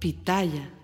Pitaya. 0.00 0.77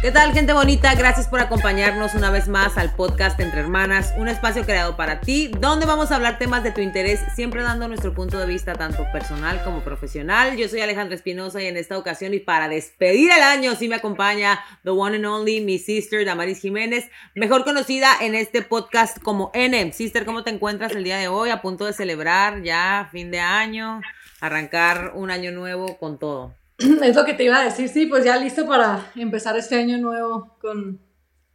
¿Qué 0.00 0.12
tal, 0.12 0.32
gente 0.32 0.52
bonita? 0.52 0.94
Gracias 0.94 1.26
por 1.26 1.40
acompañarnos 1.40 2.14
una 2.14 2.30
vez 2.30 2.46
más 2.46 2.78
al 2.78 2.94
podcast 2.94 3.40
Entre 3.40 3.58
Hermanas, 3.58 4.14
un 4.16 4.28
espacio 4.28 4.64
creado 4.64 4.96
para 4.96 5.20
ti, 5.20 5.50
donde 5.58 5.86
vamos 5.86 6.12
a 6.12 6.14
hablar 6.14 6.38
temas 6.38 6.62
de 6.62 6.70
tu 6.70 6.80
interés, 6.80 7.18
siempre 7.34 7.62
dando 7.62 7.88
nuestro 7.88 8.14
punto 8.14 8.38
de 8.38 8.46
vista 8.46 8.74
tanto 8.74 9.04
personal 9.12 9.60
como 9.64 9.82
profesional. 9.82 10.56
Yo 10.56 10.68
soy 10.68 10.82
Alejandra 10.82 11.16
Espinosa 11.16 11.60
y 11.60 11.66
en 11.66 11.76
esta 11.76 11.98
ocasión 11.98 12.32
y 12.32 12.38
para 12.38 12.68
despedir 12.68 13.32
el 13.32 13.42
año 13.42 13.74
sí 13.74 13.88
me 13.88 13.96
acompaña 13.96 14.60
the 14.84 14.90
one 14.90 15.16
and 15.16 15.26
only, 15.26 15.60
mi 15.62 15.80
sister 15.80 16.24
Damaris 16.24 16.60
Jiménez, 16.60 17.10
mejor 17.34 17.64
conocida 17.64 18.12
en 18.20 18.36
este 18.36 18.62
podcast 18.62 19.18
como 19.20 19.50
N. 19.52 19.92
Sister, 19.92 20.24
¿cómo 20.24 20.44
te 20.44 20.50
encuentras 20.50 20.92
el 20.92 21.02
día 21.02 21.18
de 21.18 21.26
hoy? 21.26 21.50
A 21.50 21.60
punto 21.60 21.86
de 21.86 21.92
celebrar 21.92 22.62
ya 22.62 23.08
fin 23.10 23.32
de 23.32 23.40
año, 23.40 24.00
arrancar 24.40 25.10
un 25.16 25.32
año 25.32 25.50
nuevo 25.50 25.98
con 25.98 26.20
todo. 26.20 26.57
Es 27.02 27.16
lo 27.16 27.24
que 27.24 27.34
te 27.34 27.44
iba 27.44 27.58
a 27.58 27.64
decir, 27.64 27.88
sí, 27.88 28.06
pues 28.06 28.24
ya 28.24 28.36
listo 28.36 28.66
para 28.66 29.10
empezar 29.16 29.56
este 29.56 29.76
año 29.76 29.98
nuevo 29.98 30.56
con, 30.60 31.00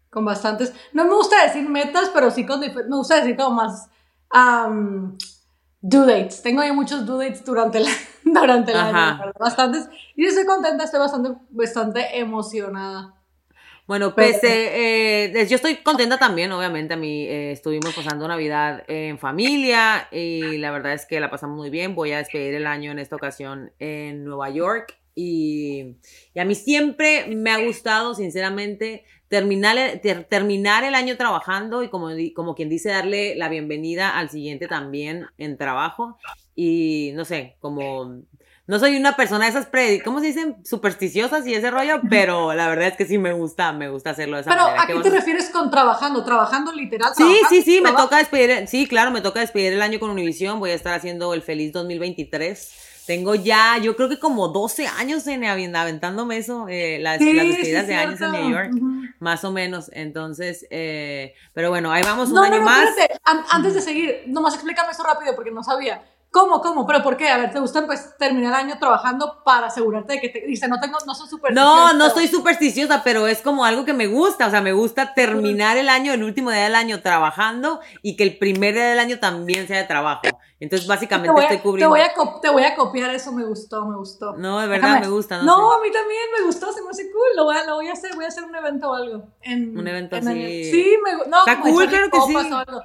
con 0.09 0.26
bastantes, 0.26 0.73
no 0.91 1.05
me 1.05 1.14
gusta 1.14 1.44
decir 1.44 1.68
metas, 1.70 2.12
pero 2.14 2.30
sí 2.30 2.45
con, 2.45 2.59
me 2.59 2.98
gusta 2.98 3.22
decir 3.22 3.38
como 3.38 3.55
más 3.55 3.90
um, 4.34 5.17
due 5.80 6.05
dates. 6.05 6.41
Tengo 6.41 6.62
ya 6.62 6.73
muchos 6.73 7.05
due 7.05 7.26
dates 7.26 7.45
durante, 7.45 7.80
la, 7.80 7.90
durante 8.23 8.72
el 8.73 8.78
año, 8.78 9.31
bastantes, 9.40 9.88
y 10.16 10.26
estoy 10.26 10.45
contenta, 10.45 10.84
estoy 10.84 11.00
bastante, 11.00 11.30
bastante 11.50 12.20
emocionada. 12.20 13.14
Bueno, 13.86 14.16
pese, 14.16 15.26
eh, 15.26 15.45
yo 15.48 15.55
estoy 15.58 15.78
contenta 15.84 16.17
también, 16.17 16.50
obviamente, 16.53 16.94
a 16.94 16.98
mí 16.98 17.26
eh, 17.26 17.52
estuvimos 17.52 17.94
pasando 17.94 18.26
Navidad 18.28 18.84
en 18.88 19.20
familia 19.20 20.08
y 20.09 20.58
la 20.58 20.72
verdad 20.72 20.94
es 20.94 21.05
que 21.05 21.20
la 21.20 21.30
pasamos 21.30 21.58
muy 21.58 21.70
bien. 21.70 21.94
Voy 21.94 22.14
a 22.14 22.20
despedir 22.20 22.55
el 22.55 22.66
año 22.66 22.92
en 22.92 23.00
esta 23.00 23.17
ocasión 23.17 23.73
en 23.80 24.23
Nueva 24.23 24.50
York 24.50 25.03
y, 25.16 25.95
a 26.36 26.45
mí 26.45 26.56
siempre 26.56 27.28
me 27.28 27.52
ha 27.52 27.58
gustado, 27.58 28.16
sinceramente, 28.16 29.06
terminar, 29.28 29.78
terminar 30.30 30.83
el 30.83 30.95
año 30.95 31.17
trabajando 31.17 31.83
y 31.83 31.89
como, 31.89 32.09
como 32.36 32.56
quien 32.56 32.69
dice, 32.69 32.89
darle 32.89 33.36
la 33.36 33.50
bienvenida 33.50 34.17
al 34.17 34.30
siguiente 34.30 34.67
también 34.67 35.28
en 35.38 35.58
trabajo. 35.58 36.17
Y 36.56 37.11
no 37.16 37.25
sé, 37.25 37.56
como 37.59 38.23
no 38.66 38.80
soy 38.80 38.95
una 38.95 39.16
persona 39.16 39.45
de 39.45 39.50
esas, 39.50 39.66
pre 39.66 40.02
¿cómo 40.03 40.22
se 40.22 40.28
dicen? 40.28 40.56
Supersticiosas 40.64 41.45
y 41.45 41.53
ese 41.53 41.69
rollo, 41.69 42.00
pero 42.09 42.53
la 42.53 42.69
verdad 42.69 42.88
es 42.88 42.95
que 42.95 43.06
sí 43.06 43.17
me 43.17 43.34
gusta, 43.34 43.73
me 43.73 43.89
gusta 43.89 44.11
hacerlo 44.11 44.38
de 44.38 44.41
esa 44.41 44.52
pero, 44.52 44.66
¿a 44.66 44.88
qué 44.88 44.94
te 45.02 45.09
refieres 45.09 45.50
con 45.50 45.69
trabajando? 45.69 46.23
¿Trabajando 46.23 46.72
literal? 46.72 47.11
Sí, 47.16 47.41
sí, 47.50 47.61
sí, 47.61 47.81
me 47.81 47.91
toca 47.91 48.17
despedir, 48.17 48.67
sí, 48.67 48.88
claro, 48.88 49.11
me 49.11 49.19
toca 49.19 49.41
despedir 49.41 49.73
el 49.73 49.81
año 49.81 50.00
con 50.00 50.11
Univision, 50.11 50.59
voy 50.59 50.72
a 50.72 50.75
estar 50.75 50.94
haciendo 50.94 51.34
el 51.34 51.41
feliz 51.41 51.73
2023 51.73 52.92
tengo 53.06 53.36
ya, 53.36 53.78
yo 53.78 53.96
creo 53.96 54.09
que 54.09 54.20
como 54.20 54.48
12 54.48 54.88
años 54.88 55.28
en 55.28 55.44
aventándome 55.76 56.38
eso, 56.38 56.68
eh, 56.70 57.00
las, 57.00 57.20
despedidas 57.20 57.88
de 57.88 57.96
años 57.96 58.22
en 58.22 58.32
New 58.32 58.50
York, 58.52 58.72
más 59.20 59.44
o 59.44 59.52
menos. 59.52 59.90
Entonces, 59.94 60.66
eh, 60.70 61.34
pero 61.54 61.70
bueno, 61.70 61.92
ahí 61.92 62.04
vamos 62.04 62.30
un 62.31 62.40
año 62.40 62.62
más. 62.62 62.90
Antes 63.52 63.74
de 63.74 63.81
seguir, 63.81 64.24
nomás 64.28 64.54
explícame 64.54 64.92
eso 64.92 65.04
rápido 65.04 65.36
porque 65.36 65.52
no 65.52 65.64
sabía. 65.64 66.02
¿Cómo, 66.34 66.62
cómo? 66.62 66.88
¿Pero 66.88 67.04
por 67.04 67.16
qué? 67.16 67.30
A 67.30 67.38
ver, 67.38 67.54
¿te 67.54 67.59
gusta 67.59 67.86
pues 67.86 68.18
terminar 68.18 68.59
el 68.59 68.68
año 68.68 68.80
trabajando 68.80 69.44
para 69.46 69.68
asegurarte 69.68 70.14
de 70.14 70.20
que 70.20 70.30
te... 70.30 70.42
Dice, 70.48 70.68
no 70.68 70.80
tengo, 70.80 70.98
no 71.06 71.14
soy 71.14 71.28
supersticiosa. 71.28 71.94
No, 71.94 71.94
no 71.94 72.09
soy 72.09 72.28
supersticiosa, 72.28 73.04
pero 73.04 73.28
es 73.28 73.42
como 73.42 73.66
algo 73.66 73.86
que 73.86 73.94
me 73.94 74.08
gusta. 74.08 74.48
O 74.48 74.50
sea, 74.50 74.59
me 74.59 74.74
gusta 74.74 75.14
terminar 75.14 75.78
el 75.78 75.90
año, 75.90 76.12
el 76.12 76.24
último 76.24 76.50
día 76.50 76.64
del 76.64 76.74
año 76.74 77.02
trabajando 77.02 77.81
y 78.02 78.16
que 78.16 78.24
el 78.24 78.40
primer 78.40 78.74
día 78.74 78.86
del 78.86 78.98
año 78.98 79.20
también 79.20 79.68
sea 79.68 79.78
de 79.78 79.84
trabajo. 79.84 80.24
Entonces, 80.64 80.88
básicamente 80.88 81.42
estoy 81.42 81.58
cubriendo. 81.58 81.94
Te 81.94 82.02
voy, 82.02 82.09
a 82.09 82.39
te 82.42 82.50
voy 82.50 82.64
a 82.64 82.73
copiar 82.73 83.14
eso, 83.14 83.33
me 83.33 83.44
gustó, 83.44 83.86
me 83.86 83.97
gustó. 83.97 84.38
No, 84.38 84.61
de 84.61 84.67
verdad 84.67 85.02
me 85.02 85.09
gusta. 85.09 85.39
No, 85.39 85.58
no 85.58 85.73
a 85.73 85.81
mí 85.81 85.92
también 85.92 86.22
me 86.39 86.45
gustó, 86.45 86.72
se 86.72 86.81
me 86.81 86.89
hace 86.89 87.11
cool. 87.11 87.28
Lo 87.35 87.44
voy 87.44 87.57
a, 87.57 87.66
lo 87.66 87.75
voy 87.75 87.90
a 87.90 87.91
hacer, 87.91 88.16
voy 88.16 88.24
a 88.24 88.29
hacer 88.29 88.46
un 88.46 88.56
evento 88.56 88.90
o 88.90 88.94
algo. 88.94 89.28
En, 89.41 89.78
un 89.78 89.85
evento 89.85 90.16
así. 90.16 90.63
Sí, 90.72 90.97
me 91.03 91.29
no, 91.29 91.40
Está 91.40 91.59
cool, 91.59 91.85
claro 91.90 92.09
que 92.09 92.22
sí. 92.22 92.35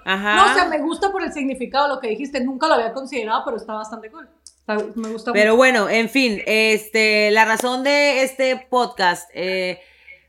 Ajá. 0.05 0.35
No, 0.35 0.51
o 0.51 0.55
sea, 0.55 0.65
me 0.65 0.81
gusta 0.81 1.13
por 1.13 1.23
el 1.23 1.33
significado, 1.33 1.87
lo 1.87 2.01
que 2.01 2.09
dijiste. 2.09 2.41
Nunca 2.43 2.67
lo 2.67 2.75
había 2.75 2.93
considerado, 2.93 3.43
pero 3.45 3.57
está 3.57 3.75
bastante 3.75 4.11
cool. 4.11 4.29
me 4.97 5.11
gusta 5.11 5.33
Pero 5.33 5.55
bueno, 5.55 5.89
en 5.89 6.09
fin, 6.09 6.43
este, 6.47 7.31
la 7.31 7.45
razón 7.45 7.85
de 7.85 8.25
este 8.25 8.67
podcast. 8.69 9.31
Eh, 9.35 9.81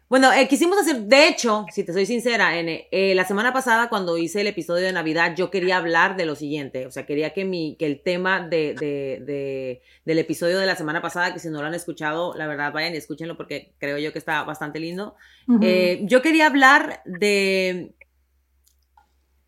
bueno, 0.09 0.33
eh, 0.33 0.47
quisimos 0.47 0.79
hacer, 0.79 1.03
de 1.03 1.27
hecho, 1.27 1.67
si 1.71 1.83
te 1.83 1.93
soy 1.93 2.07
sincera, 2.07 2.59
eh, 2.59 3.13
la 3.13 3.25
semana 3.25 3.53
pasada 3.53 3.89
cuando 3.89 4.17
hice 4.17 4.41
el 4.41 4.47
episodio 4.47 4.87
de 4.87 4.91
Navidad, 4.91 5.35
yo 5.35 5.51
quería 5.51 5.77
hablar 5.77 6.17
de 6.17 6.25
lo 6.25 6.35
siguiente, 6.35 6.87
o 6.87 6.91
sea, 6.91 7.05
quería 7.05 7.31
que, 7.31 7.45
mi, 7.45 7.75
que 7.77 7.85
el 7.85 8.01
tema 8.01 8.41
de, 8.41 8.73
de, 8.73 9.83
del 10.05 10.19
episodio 10.19 10.57
de 10.57 10.65
la 10.65 10.75
semana 10.75 10.99
pasada, 11.03 11.31
que 11.31 11.39
si 11.39 11.49
no 11.49 11.61
lo 11.61 11.67
han 11.67 11.75
escuchado, 11.75 12.33
la 12.33 12.47
verdad, 12.47 12.73
vayan 12.73 12.95
y 12.95 12.97
escúchenlo 12.97 13.37
porque 13.37 13.75
creo 13.77 13.99
yo 13.99 14.11
que 14.11 14.17
está 14.17 14.41
bastante 14.43 14.79
lindo. 14.79 15.15
Eh, 15.61 16.01
yo 16.05 16.23
quería 16.23 16.47
hablar 16.47 17.03
de, 17.05 17.93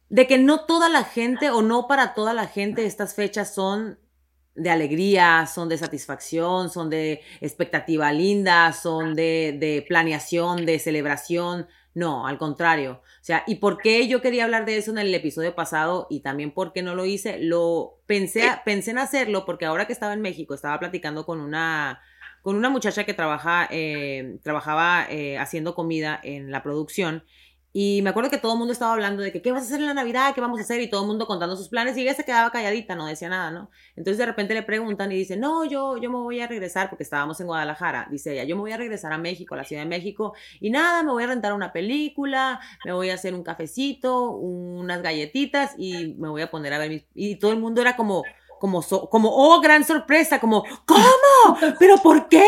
de 0.09 0.27
que 0.27 0.37
no 0.37 0.65
toda 0.65 0.89
la 0.89 1.03
gente 1.03 1.49
o 1.49 1.63
no 1.63 1.87
para 1.87 2.13
toda 2.13 2.35
la 2.35 2.45
gente 2.45 2.85
estas 2.85 3.15
fechas 3.15 3.55
son 3.55 3.97
de 4.55 4.69
alegría, 4.69 5.45
son 5.47 5.69
de 5.69 5.77
satisfacción, 5.77 6.69
son 6.69 6.89
de 6.89 7.21
expectativa 7.39 8.11
linda, 8.11 8.73
son 8.73 9.15
de, 9.15 9.55
de, 9.59 9.85
planeación, 9.87 10.65
de 10.65 10.79
celebración. 10.79 11.67
No, 11.93 12.25
al 12.25 12.37
contrario. 12.37 13.01
O 13.03 13.23
sea, 13.23 13.43
¿y 13.47 13.55
por 13.55 13.77
qué 13.77 14.07
yo 14.07 14.21
quería 14.21 14.45
hablar 14.45 14.65
de 14.65 14.77
eso 14.77 14.91
en 14.91 14.97
el 14.97 15.13
episodio 15.13 15.55
pasado 15.55 16.07
y 16.09 16.21
también 16.21 16.51
por 16.51 16.73
qué 16.73 16.81
no 16.81 16.95
lo 16.95 17.05
hice? 17.05 17.37
Lo 17.39 17.99
pensé, 18.05 18.43
pensé 18.65 18.91
en 18.91 18.97
hacerlo 18.97 19.45
porque 19.45 19.65
ahora 19.65 19.87
que 19.87 19.93
estaba 19.93 20.13
en 20.13 20.21
México 20.21 20.53
estaba 20.53 20.79
platicando 20.79 21.25
con 21.25 21.41
una, 21.41 22.01
con 22.41 22.55
una 22.55 22.69
muchacha 22.69 23.03
que 23.03 23.13
trabaja, 23.13 23.67
eh, 23.71 24.39
trabajaba 24.43 25.05
eh, 25.09 25.37
haciendo 25.37 25.75
comida 25.75 26.19
en 26.23 26.49
la 26.51 26.63
producción 26.63 27.23
y 27.73 28.01
me 28.03 28.09
acuerdo 28.09 28.29
que 28.29 28.37
todo 28.37 28.53
el 28.53 28.59
mundo 28.59 28.73
estaba 28.73 28.93
hablando 28.93 29.23
de 29.23 29.31
que 29.31 29.41
qué 29.41 29.51
vas 29.51 29.63
a 29.63 29.65
hacer 29.65 29.79
en 29.79 29.85
la 29.85 29.93
Navidad, 29.93 30.33
qué 30.33 30.41
vamos 30.41 30.59
a 30.59 30.63
hacer, 30.63 30.81
y 30.81 30.89
todo 30.89 31.01
el 31.01 31.07
mundo 31.07 31.27
contando 31.27 31.55
sus 31.55 31.69
planes, 31.69 31.97
y 31.97 32.01
ella 32.01 32.13
se 32.13 32.25
quedaba 32.25 32.51
calladita, 32.51 32.95
no 32.95 33.05
decía 33.05 33.29
nada, 33.29 33.51
¿no? 33.51 33.69
Entonces 33.95 34.17
de 34.17 34.25
repente 34.25 34.53
le 34.53 34.63
preguntan 34.63 35.11
y 35.11 35.15
dice, 35.15 35.37
no, 35.37 35.65
yo, 35.65 35.97
yo 35.97 36.09
me 36.09 36.17
voy 36.17 36.41
a 36.41 36.47
regresar, 36.47 36.89
porque 36.89 37.03
estábamos 37.03 37.39
en 37.39 37.47
Guadalajara, 37.47 38.07
dice 38.11 38.33
ella, 38.33 38.43
yo 38.43 38.55
me 38.55 38.61
voy 38.61 38.71
a 38.71 38.77
regresar 38.77 39.13
a 39.13 39.17
México, 39.17 39.55
a 39.55 39.57
la 39.57 39.63
Ciudad 39.63 39.83
de 39.83 39.89
México, 39.89 40.33
y 40.59 40.69
nada, 40.69 41.03
me 41.03 41.11
voy 41.11 41.23
a 41.23 41.27
rentar 41.27 41.53
una 41.53 41.71
película, 41.71 42.59
me 42.85 42.91
voy 42.91 43.09
a 43.09 43.13
hacer 43.13 43.33
un 43.33 43.43
cafecito, 43.43 44.31
unas 44.31 45.01
galletitas, 45.01 45.75
y 45.77 46.15
me 46.17 46.29
voy 46.29 46.41
a 46.41 46.51
poner 46.51 46.73
a 46.73 46.77
ver 46.77 46.89
mis... 46.89 47.03
Y 47.13 47.35
todo 47.35 47.51
el 47.51 47.59
mundo 47.59 47.81
era 47.81 47.95
como, 47.95 48.23
como, 48.61 48.83
como, 49.09 49.29
oh, 49.33 49.59
gran 49.59 49.83
sorpresa, 49.83 50.39
como, 50.39 50.63
¿cómo? 50.85 51.57
¿Pero 51.79 51.97
por 51.97 52.29
qué? 52.29 52.47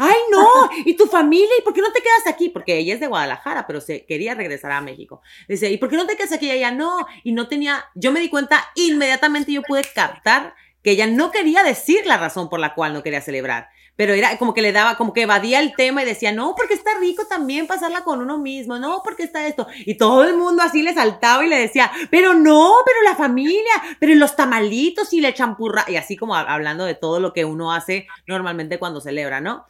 ¡Ay, 0.00 0.16
no! 0.32 0.68
¿Y 0.84 0.94
tu 0.96 1.06
familia? 1.06 1.54
¿Y 1.56 1.62
por 1.62 1.72
qué 1.72 1.80
no 1.80 1.92
te 1.92 2.02
quedas 2.02 2.26
aquí? 2.26 2.48
Porque 2.48 2.76
ella 2.76 2.94
es 2.94 3.00
de 3.00 3.06
Guadalajara, 3.06 3.64
pero 3.68 3.80
se 3.80 4.04
quería 4.04 4.34
regresar 4.34 4.72
a 4.72 4.80
México. 4.80 5.22
Dice, 5.48 5.70
¿y 5.70 5.78
por 5.78 5.88
qué 5.88 5.96
no 5.96 6.04
te 6.04 6.16
quedas 6.16 6.32
aquí? 6.32 6.46
Y 6.46 6.50
ella 6.50 6.72
no. 6.72 7.06
Y 7.22 7.30
no 7.30 7.46
tenía, 7.46 7.84
yo 7.94 8.10
me 8.10 8.18
di 8.18 8.28
cuenta, 8.28 8.72
inmediatamente 8.74 9.52
yo 9.52 9.62
pude 9.62 9.82
captar 9.84 10.54
que 10.82 10.90
ella 10.90 11.06
no 11.06 11.30
quería 11.30 11.62
decir 11.62 12.04
la 12.06 12.18
razón 12.18 12.48
por 12.48 12.58
la 12.58 12.74
cual 12.74 12.92
no 12.92 13.04
quería 13.04 13.20
celebrar 13.20 13.68
pero 13.96 14.14
era 14.14 14.38
como 14.38 14.54
que 14.54 14.62
le 14.62 14.72
daba, 14.72 14.96
como 14.96 15.12
que 15.12 15.22
evadía 15.22 15.60
el 15.60 15.74
tema 15.74 16.02
y 16.02 16.06
decía, 16.06 16.32
no, 16.32 16.54
porque 16.56 16.74
está 16.74 16.90
rico 16.98 17.24
también 17.26 17.66
pasarla 17.66 18.04
con 18.04 18.20
uno 18.20 18.38
mismo, 18.38 18.78
no, 18.78 19.02
porque 19.04 19.24
está 19.24 19.46
esto. 19.46 19.66
Y 19.84 19.96
todo 19.96 20.24
el 20.24 20.36
mundo 20.36 20.62
así 20.62 20.82
le 20.82 20.94
saltaba 20.94 21.44
y 21.44 21.48
le 21.48 21.58
decía, 21.58 21.90
pero 22.10 22.34
no, 22.34 22.72
pero 22.84 23.02
la 23.04 23.14
familia, 23.16 23.72
pero 24.00 24.14
los 24.14 24.34
tamalitos 24.34 25.12
y 25.12 25.20
le 25.20 25.34
champurra, 25.34 25.84
y 25.88 25.96
así 25.96 26.16
como 26.16 26.34
hablando 26.34 26.84
de 26.84 26.94
todo 26.94 27.20
lo 27.20 27.32
que 27.32 27.44
uno 27.44 27.72
hace 27.72 28.06
normalmente 28.26 28.78
cuando 28.78 29.00
celebra, 29.00 29.40
¿no? 29.40 29.66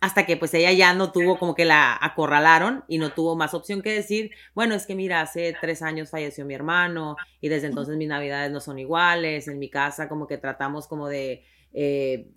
Hasta 0.00 0.26
que 0.26 0.36
pues 0.36 0.52
ella 0.52 0.70
ya 0.72 0.92
no 0.92 1.12
tuvo 1.12 1.38
como 1.38 1.54
que 1.54 1.64
la 1.64 1.96
acorralaron 1.98 2.84
y 2.88 2.98
no 2.98 3.12
tuvo 3.12 3.36
más 3.36 3.54
opción 3.54 3.80
que 3.80 3.90
decir, 3.90 4.32
bueno, 4.54 4.74
es 4.74 4.84
que 4.84 4.94
mira, 4.94 5.22
hace 5.22 5.56
tres 5.58 5.80
años 5.80 6.10
falleció 6.10 6.44
mi 6.44 6.52
hermano 6.52 7.16
y 7.40 7.48
desde 7.48 7.68
entonces 7.68 7.96
mis 7.96 8.08
navidades 8.08 8.52
no 8.52 8.60
son 8.60 8.78
iguales, 8.78 9.48
en 9.48 9.58
mi 9.58 9.70
casa 9.70 10.08
como 10.08 10.26
que 10.26 10.36
tratamos 10.36 10.86
como 10.86 11.08
de 11.08 11.46
eh, 11.76 12.28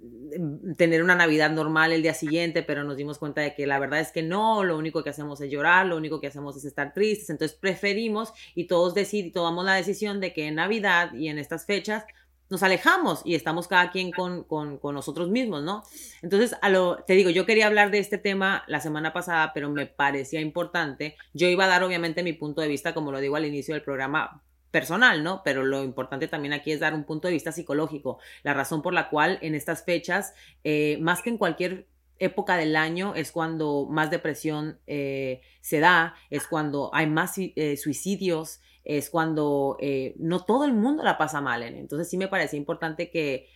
tener 0.77 1.03
una 1.03 1.15
Navidad 1.15 1.51
normal 1.51 1.91
el 1.91 2.01
día 2.01 2.15
siguiente, 2.15 2.63
pero 2.63 2.83
nos 2.83 2.97
dimos 2.97 3.19
cuenta 3.19 3.41
de 3.41 3.53
que 3.53 3.67
la 3.67 3.77
verdad 3.77 3.99
es 3.99 4.11
que 4.11 4.23
no, 4.23 4.63
lo 4.63 4.77
único 4.77 5.03
que 5.03 5.11
hacemos 5.11 5.39
es 5.41 5.51
llorar, 5.51 5.85
lo 5.85 5.95
único 5.95 6.19
que 6.19 6.27
hacemos 6.27 6.57
es 6.57 6.65
estar 6.65 6.91
tristes, 6.91 7.29
entonces 7.29 7.55
preferimos 7.55 8.33
y 8.55 8.65
todos 8.65 8.95
decidimos, 8.95 9.33
tomamos 9.33 9.63
la 9.63 9.75
decisión 9.75 10.19
de 10.19 10.33
que 10.33 10.47
en 10.47 10.55
Navidad 10.55 11.13
y 11.13 11.29
en 11.29 11.37
estas 11.37 11.67
fechas 11.67 12.03
nos 12.49 12.63
alejamos 12.63 13.21
y 13.25 13.35
estamos 13.35 13.67
cada 13.67 13.91
quien 13.91 14.11
con, 14.11 14.43
con, 14.43 14.77
con, 14.77 14.95
nosotros 14.95 15.29
mismos, 15.29 15.63
¿no? 15.63 15.83
Entonces, 16.21 16.55
a 16.61 16.69
lo, 16.69 17.03
te 17.03 17.13
digo, 17.13 17.29
yo 17.29 17.45
quería 17.45 17.67
hablar 17.67 17.91
de 17.91 17.99
este 17.99 18.17
tema 18.17 18.63
la 18.67 18.79
semana 18.79 19.13
pasada, 19.13 19.51
pero 19.53 19.69
me 19.69 19.85
parecía 19.85 20.39
importante. 20.39 21.15
Yo 21.33 21.47
iba 21.47 21.65
a 21.65 21.67
dar, 21.67 21.83
obviamente, 21.83 22.23
mi 22.23 22.33
punto 22.33 22.61
de 22.61 22.69
vista, 22.69 22.93
como 22.93 23.11
lo 23.11 23.19
digo 23.19 23.35
al 23.35 23.45
inicio 23.45 23.73
del 23.73 23.83
programa, 23.83 24.41
personal, 24.71 25.23
¿no? 25.23 25.41
Pero 25.43 25.63
lo 25.63 25.83
importante 25.83 26.27
también 26.27 26.53
aquí 26.53 26.71
es 26.71 26.79
dar 26.79 26.93
un 26.93 27.03
punto 27.03 27.27
de 27.27 27.33
vista 27.33 27.51
psicológico, 27.51 28.19
la 28.43 28.53
razón 28.53 28.81
por 28.81 28.93
la 28.93 29.09
cual 29.09 29.39
en 29.41 29.55
estas 29.55 29.83
fechas, 29.83 30.33
eh, 30.63 30.97
más 31.01 31.21
que 31.21 31.29
en 31.29 31.37
cualquier 31.37 31.87
época 32.19 32.57
del 32.57 32.75
año, 32.75 33.13
es 33.15 33.31
cuando 33.31 33.87
más 33.89 34.09
depresión 34.09 34.79
eh, 34.87 35.41
se 35.61 35.79
da, 35.79 36.15
es 36.29 36.47
cuando 36.47 36.89
hay 36.93 37.07
más 37.07 37.35
eh, 37.37 37.77
suicidios, 37.77 38.59
es 38.83 39.09
cuando 39.09 39.77
no 40.15 40.45
todo 40.45 40.63
el 40.63 40.73
mundo 40.73 41.03
la 41.03 41.17
pasa 41.17 41.41
mal. 41.41 41.61
Entonces 41.61 42.09
sí 42.09 42.15
me 42.17 42.29
parecía 42.29 42.57
importante 42.57 43.09
que 43.09 43.49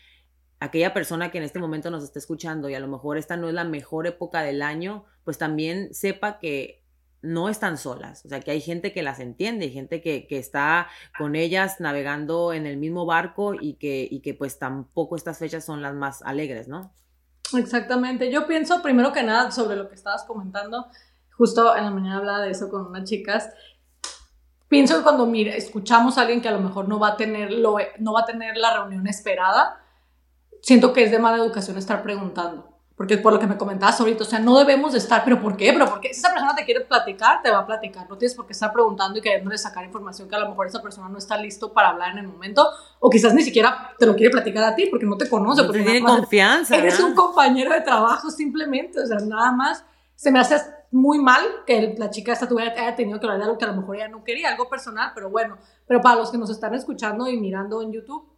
aquella 0.59 0.93
persona 0.93 1.31
que 1.31 1.37
en 1.37 1.45
este 1.45 1.57
momento 1.57 1.89
nos 1.89 2.03
está 2.03 2.19
escuchando 2.19 2.69
y 2.69 2.75
a 2.75 2.81
lo 2.81 2.89
mejor 2.89 3.17
esta 3.17 3.37
no 3.37 3.47
es 3.47 3.53
la 3.53 3.63
mejor 3.63 4.07
época 4.07 4.43
del 4.43 4.61
año, 4.61 5.05
pues 5.23 5.37
también 5.37 5.93
sepa 5.93 6.37
que 6.37 6.80
no 7.21 7.49
están 7.49 7.77
solas, 7.77 8.25
o 8.25 8.29
sea, 8.29 8.39
que 8.39 8.51
hay 8.51 8.61
gente 8.61 8.93
que 8.93 9.03
las 9.03 9.19
entiende, 9.19 9.65
hay 9.65 9.71
gente 9.71 10.01
que, 10.01 10.27
que 10.27 10.37
está 10.37 10.87
con 11.17 11.35
ellas 11.35 11.79
navegando 11.79 12.53
en 12.53 12.65
el 12.65 12.77
mismo 12.77 13.05
barco 13.05 13.53
y 13.53 13.75
que, 13.75 14.07
y 14.09 14.21
que 14.21 14.33
pues 14.33 14.57
tampoco 14.57 15.15
estas 15.15 15.37
fechas 15.37 15.63
son 15.63 15.81
las 15.81 15.93
más 15.93 16.21
alegres, 16.23 16.67
¿no? 16.67 16.93
Exactamente, 17.55 18.31
yo 18.31 18.47
pienso 18.47 18.81
primero 18.81 19.11
que 19.11 19.23
nada 19.23 19.51
sobre 19.51 19.75
lo 19.75 19.87
que 19.87 19.95
estabas 19.95 20.23
comentando, 20.23 20.87
justo 21.37 21.75
en 21.75 21.85
la 21.85 21.91
mañana 21.91 22.17
hablaba 22.17 22.41
de 22.41 22.51
eso 22.51 22.69
con 22.69 22.87
unas 22.87 23.03
chicas, 23.07 23.49
pienso 24.67 24.97
que 24.97 25.03
cuando 25.03 25.25
mira, 25.25 25.53
escuchamos 25.53 26.17
a 26.17 26.21
alguien 26.21 26.41
que 26.41 26.47
a 26.47 26.53
lo 26.53 26.61
mejor 26.61 26.87
no 26.87 26.97
va 26.97 27.09
a 27.09 27.17
tener, 27.17 27.51
lo, 27.51 27.77
no 27.99 28.13
va 28.13 28.21
a 28.21 28.25
tener 28.25 28.57
la 28.57 28.73
reunión 28.73 29.05
esperada, 29.05 29.83
siento 30.61 30.93
que 30.93 31.03
es 31.03 31.11
de 31.11 31.19
mala 31.19 31.43
educación 31.43 31.77
estar 31.77 32.01
preguntando. 32.03 32.70
Porque 32.95 33.17
por 33.17 33.33
lo 33.33 33.39
que 33.39 33.47
me 33.47 33.57
comentabas 33.57 33.99
ahorita, 33.99 34.23
o 34.23 34.27
sea, 34.27 34.39
no 34.39 34.57
debemos 34.57 34.91
de 34.91 34.99
estar, 34.99 35.23
pero 35.23 35.41
¿por 35.41 35.57
qué? 35.57 35.73
Pero 35.73 35.85
porque 35.85 36.13
si 36.13 36.19
esa 36.19 36.31
persona 36.31 36.55
te 36.55 36.65
quiere 36.65 36.81
platicar, 36.81 37.41
te 37.41 37.49
va 37.49 37.59
a 37.59 37.65
platicar. 37.65 38.07
No 38.09 38.17
tienes 38.17 38.35
por 38.35 38.45
qué 38.45 38.53
estar 38.53 38.71
preguntando 38.71 39.17
y 39.17 39.21
queriéndole 39.21 39.57
sacar 39.57 39.85
información 39.85 40.29
que 40.29 40.35
a 40.35 40.39
lo 40.39 40.49
mejor 40.49 40.67
esa 40.67 40.81
persona 40.81 41.09
no 41.09 41.17
está 41.17 41.37
listo 41.37 41.73
para 41.73 41.89
hablar 41.89 42.11
en 42.11 42.19
el 42.19 42.27
momento, 42.27 42.67
o 42.99 43.09
quizás 43.09 43.33
ni 43.33 43.41
siquiera 43.41 43.93
te 43.97 44.05
lo 44.05 44.15
quiere 44.15 44.29
platicar 44.29 44.63
a 44.63 44.75
ti 44.75 44.87
porque 44.87 45.05
no 45.05 45.17
te 45.17 45.27
conoce. 45.27 45.63
porque 45.63 45.81
tiene 45.81 46.01
confianza. 46.01 46.75
Eres 46.75 46.99
un 46.99 47.15
compañero 47.15 47.73
de 47.73 47.81
trabajo 47.81 48.29
simplemente, 48.29 48.99
o 48.99 49.05
sea, 49.05 49.17
nada 49.19 49.51
más. 49.51 49.83
Se 50.15 50.29
me 50.29 50.39
hace 50.39 50.61
muy 50.91 51.19
mal 51.19 51.41
que 51.65 51.95
la 51.97 52.09
chica 52.09 52.33
esta 52.33 52.47
tuviera, 52.47 52.71
haya 52.73 52.95
tenido 52.95 53.19
que 53.19 53.25
hablar 53.25 53.39
de 53.39 53.45
algo 53.45 53.57
que 53.57 53.65
a 53.65 53.69
lo 53.69 53.75
mejor 53.75 53.95
ella 53.95 54.09
no 54.09 54.23
quería, 54.23 54.49
algo 54.49 54.69
personal, 54.69 55.11
pero 55.15 55.29
bueno. 55.29 55.57
Pero 55.87 56.01
para 56.01 56.17
los 56.17 56.29
que 56.29 56.37
nos 56.37 56.49
están 56.49 56.75
escuchando 56.75 57.27
y 57.27 57.39
mirando 57.39 57.81
en 57.81 57.91
YouTube, 57.91 58.30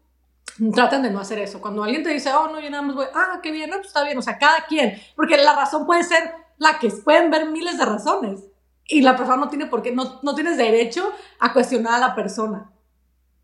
traten 0.74 1.02
de 1.02 1.10
no 1.10 1.20
hacer 1.20 1.40
eso. 1.40 1.60
Cuando 1.62 1.84
alguien 1.84 2.04
te 2.04 2.10
dice, 2.10 2.32
oh, 2.34 2.48
no, 2.48 2.60
yo 2.60 2.70
nada 2.70 2.84
más 2.84 2.96
voy, 2.96 3.06
ah, 3.14 3.40
qué 3.42 3.52
bien, 3.52 3.70
no, 3.70 3.78
pues 3.78 3.88
está 3.88 4.04
bien, 4.04 4.18
o 4.18 4.22
sea, 4.22 4.38
cada 4.38 4.66
quien, 4.66 5.02
porque 5.16 5.38
la 5.38 5.56
razón 5.56 5.86
puede 5.86 6.04
ser 6.04 6.34
la 6.58 6.80
que 6.80 6.90
pueden 6.90 7.32
ver 7.32 7.50
miles 7.50 7.78
de 7.78 7.86
razones 7.86 8.42
y 8.86 9.02
la 9.02 9.16
persona 9.16 9.38
no 9.38 9.50
tiene 9.50 9.66
por 9.66 9.82
qué, 9.82 9.92
no, 9.92 10.20
no 10.22 10.36
tienes 10.36 10.58
derecho 10.58 11.12
a 11.40 11.54
cuestionar 11.54 11.96
a 11.96 12.00
la 12.00 12.16
persona. 12.16 12.72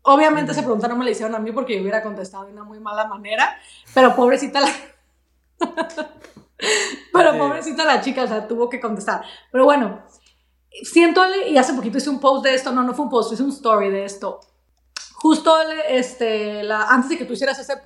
Obviamente 0.02 0.52
esa 0.52 0.62
pregunta 0.62 0.88
no 0.88 0.96
me 0.96 1.04
la 1.04 1.10
hicieron 1.10 1.34
a 1.34 1.38
mí 1.38 1.52
porque 1.52 1.74
yo 1.74 1.82
hubiera 1.82 2.02
contestado 2.02 2.46
de 2.46 2.52
una 2.52 2.64
muy 2.64 2.80
mala 2.80 3.06
manera, 3.06 3.58
pero 3.92 4.14
pobrecita 4.14 4.60
la... 4.60 4.68
pero 7.12 7.36
pobrecita 7.36 7.84
la 7.84 8.00
chica, 8.00 8.24
o 8.24 8.28
sea, 8.28 8.48
tuvo 8.48 8.70
que 8.70 8.80
contestar. 8.80 9.22
Pero 9.50 9.64
bueno, 9.64 10.02
siento, 10.84 11.22
y 11.46 11.58
hace 11.58 11.74
poquito 11.74 11.98
hice 11.98 12.08
un 12.08 12.20
post 12.20 12.44
de 12.44 12.54
esto, 12.54 12.72
no, 12.72 12.82
no 12.82 12.94
fue 12.94 13.04
un 13.04 13.10
post, 13.10 13.32
hice 13.32 13.42
un 13.42 13.50
story 13.50 13.90
de 13.90 14.04
esto 14.04 14.40
justo 15.20 15.54
este, 15.88 16.62
antes 16.72 17.10
de 17.10 17.18
que 17.18 17.24
tú 17.26 17.34
hicieras 17.34 17.58
ese, 17.58 17.76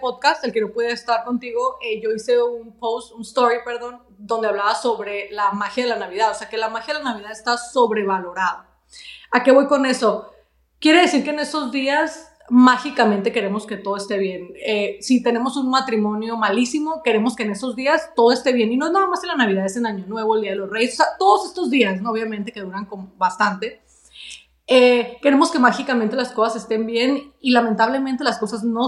podcast, 0.00 0.44
el 0.44 0.52
que 0.52 0.60
no 0.60 0.72
pude 0.72 0.90
estar 0.90 1.24
contigo, 1.24 1.76
eh, 1.80 2.00
yo 2.02 2.10
hice 2.10 2.42
un 2.42 2.76
post, 2.78 3.12
un 3.12 3.22
story, 3.22 3.58
perdón, 3.64 4.02
donde 4.18 4.48
hablaba 4.48 4.74
sobre 4.74 5.30
la 5.30 5.52
magia 5.52 5.84
de 5.84 5.90
la 5.90 5.96
Navidad, 5.96 6.32
o 6.32 6.34
sea 6.34 6.48
que 6.48 6.56
la 6.56 6.68
magia 6.68 6.94
de 6.94 7.02
la 7.02 7.12
Navidad 7.12 7.30
está 7.30 7.56
sobrevalorada. 7.56 8.68
¿A 9.30 9.42
qué 9.42 9.52
voy 9.52 9.66
con 9.68 9.86
eso? 9.86 10.30
Quiere 10.80 11.02
decir 11.02 11.22
que 11.22 11.30
en 11.30 11.38
esos 11.38 11.70
días 11.70 12.32
mágicamente 12.50 13.30
queremos 13.30 13.64
que 13.64 13.76
todo 13.76 13.96
esté 13.96 14.18
bien. 14.18 14.52
Eh, 14.66 14.98
si 15.00 15.22
tenemos 15.22 15.56
un 15.56 15.70
matrimonio 15.70 16.36
malísimo, 16.36 17.00
queremos 17.04 17.36
que 17.36 17.44
en 17.44 17.52
esos 17.52 17.76
días 17.76 18.10
todo 18.16 18.32
esté 18.32 18.52
bien. 18.52 18.72
Y 18.72 18.76
no 18.76 18.86
es 18.86 18.92
nada 18.92 19.06
más 19.06 19.22
en 19.22 19.28
la 19.28 19.36
Navidad, 19.36 19.64
es 19.64 19.76
en 19.76 19.86
Año 19.86 20.04
Nuevo, 20.08 20.34
el 20.34 20.42
Día 20.42 20.50
de 20.50 20.56
los 20.56 20.68
Reyes, 20.68 20.94
o 20.94 20.96
sea, 20.96 21.06
todos 21.16 21.46
estos 21.46 21.70
días, 21.70 22.00
obviamente, 22.04 22.50
que 22.50 22.60
duran 22.60 22.88
bastante. 23.16 23.82
Eh, 24.74 25.18
queremos 25.20 25.50
que 25.50 25.58
mágicamente 25.58 26.16
las 26.16 26.32
cosas 26.32 26.62
estén 26.62 26.86
bien 26.86 27.34
y 27.40 27.50
lamentablemente 27.50 28.24
las 28.24 28.38
cosas 28.38 28.64
no, 28.64 28.86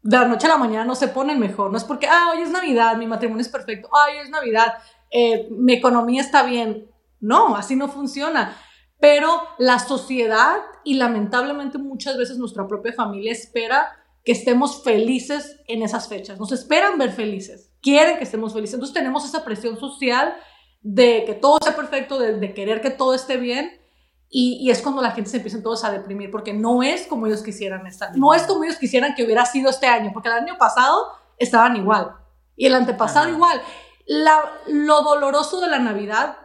de 0.00 0.16
la 0.16 0.24
noche 0.24 0.46
a 0.46 0.48
la 0.48 0.56
mañana 0.56 0.86
no 0.86 0.94
se 0.94 1.08
ponen 1.08 1.38
mejor. 1.38 1.70
No 1.70 1.76
es 1.76 1.84
porque, 1.84 2.06
ah, 2.06 2.30
hoy 2.32 2.40
es 2.40 2.48
Navidad, 2.48 2.96
mi 2.96 3.06
matrimonio 3.06 3.42
es 3.42 3.50
perfecto, 3.50 3.90
ah, 3.92 4.06
hoy 4.10 4.16
es 4.24 4.30
Navidad, 4.30 4.78
eh, 5.10 5.46
mi 5.50 5.74
economía 5.74 6.22
está 6.22 6.42
bien. 6.42 6.90
No, 7.20 7.54
así 7.54 7.76
no 7.76 7.88
funciona. 7.88 8.56
Pero 8.98 9.42
la 9.58 9.78
sociedad 9.78 10.56
y 10.84 10.94
lamentablemente 10.94 11.76
muchas 11.76 12.16
veces 12.16 12.38
nuestra 12.38 12.66
propia 12.66 12.94
familia 12.94 13.32
espera 13.32 13.90
que 14.24 14.32
estemos 14.32 14.84
felices 14.84 15.60
en 15.66 15.82
esas 15.82 16.08
fechas. 16.08 16.40
Nos 16.40 16.50
esperan 16.50 16.96
ver 16.96 17.12
felices, 17.12 17.74
quieren 17.82 18.16
que 18.16 18.24
estemos 18.24 18.54
felices. 18.54 18.72
Entonces 18.72 18.94
tenemos 18.94 19.26
esa 19.26 19.44
presión 19.44 19.78
social 19.78 20.34
de 20.80 21.24
que 21.26 21.34
todo 21.34 21.58
sea 21.62 21.76
perfecto, 21.76 22.18
de, 22.18 22.38
de 22.38 22.54
querer 22.54 22.80
que 22.80 22.88
todo 22.88 23.12
esté 23.12 23.36
bien 23.36 23.83
y, 24.30 24.68
es 24.70 24.82
cuando 24.82 25.00
la 25.00 25.12
gente 25.12 25.30
se 25.30 25.36
empieza 25.36 25.62
todos 25.62 25.84
a 25.84 25.92
deprimir 25.92 26.30
porque 26.30 26.52
no 26.52 26.82
es 26.82 27.06
como 27.06 27.26
ellos 27.26 27.42
quisieran 27.42 27.86
estar. 27.86 28.16
No 28.16 28.34
es 28.34 28.42
como 28.42 28.64
ellos 28.64 28.78
quisieran 28.78 29.14
que 29.14 29.24
hubiera 29.24 29.46
sido 29.46 29.70
este 29.70 29.86
año, 29.86 30.10
porque 30.12 30.28
el 30.28 30.34
año 30.34 30.58
pasado 30.58 31.12
estaban 31.38 31.76
igual 31.76 32.16
y 32.56 32.66
el 32.66 32.74
antepasado 32.74 33.28
igual. 33.28 33.62
La, 34.06 34.40
lo 34.66 35.02
doloroso 35.02 35.60
de 35.60 35.68
la 35.68 35.78
Navidad 35.78 36.36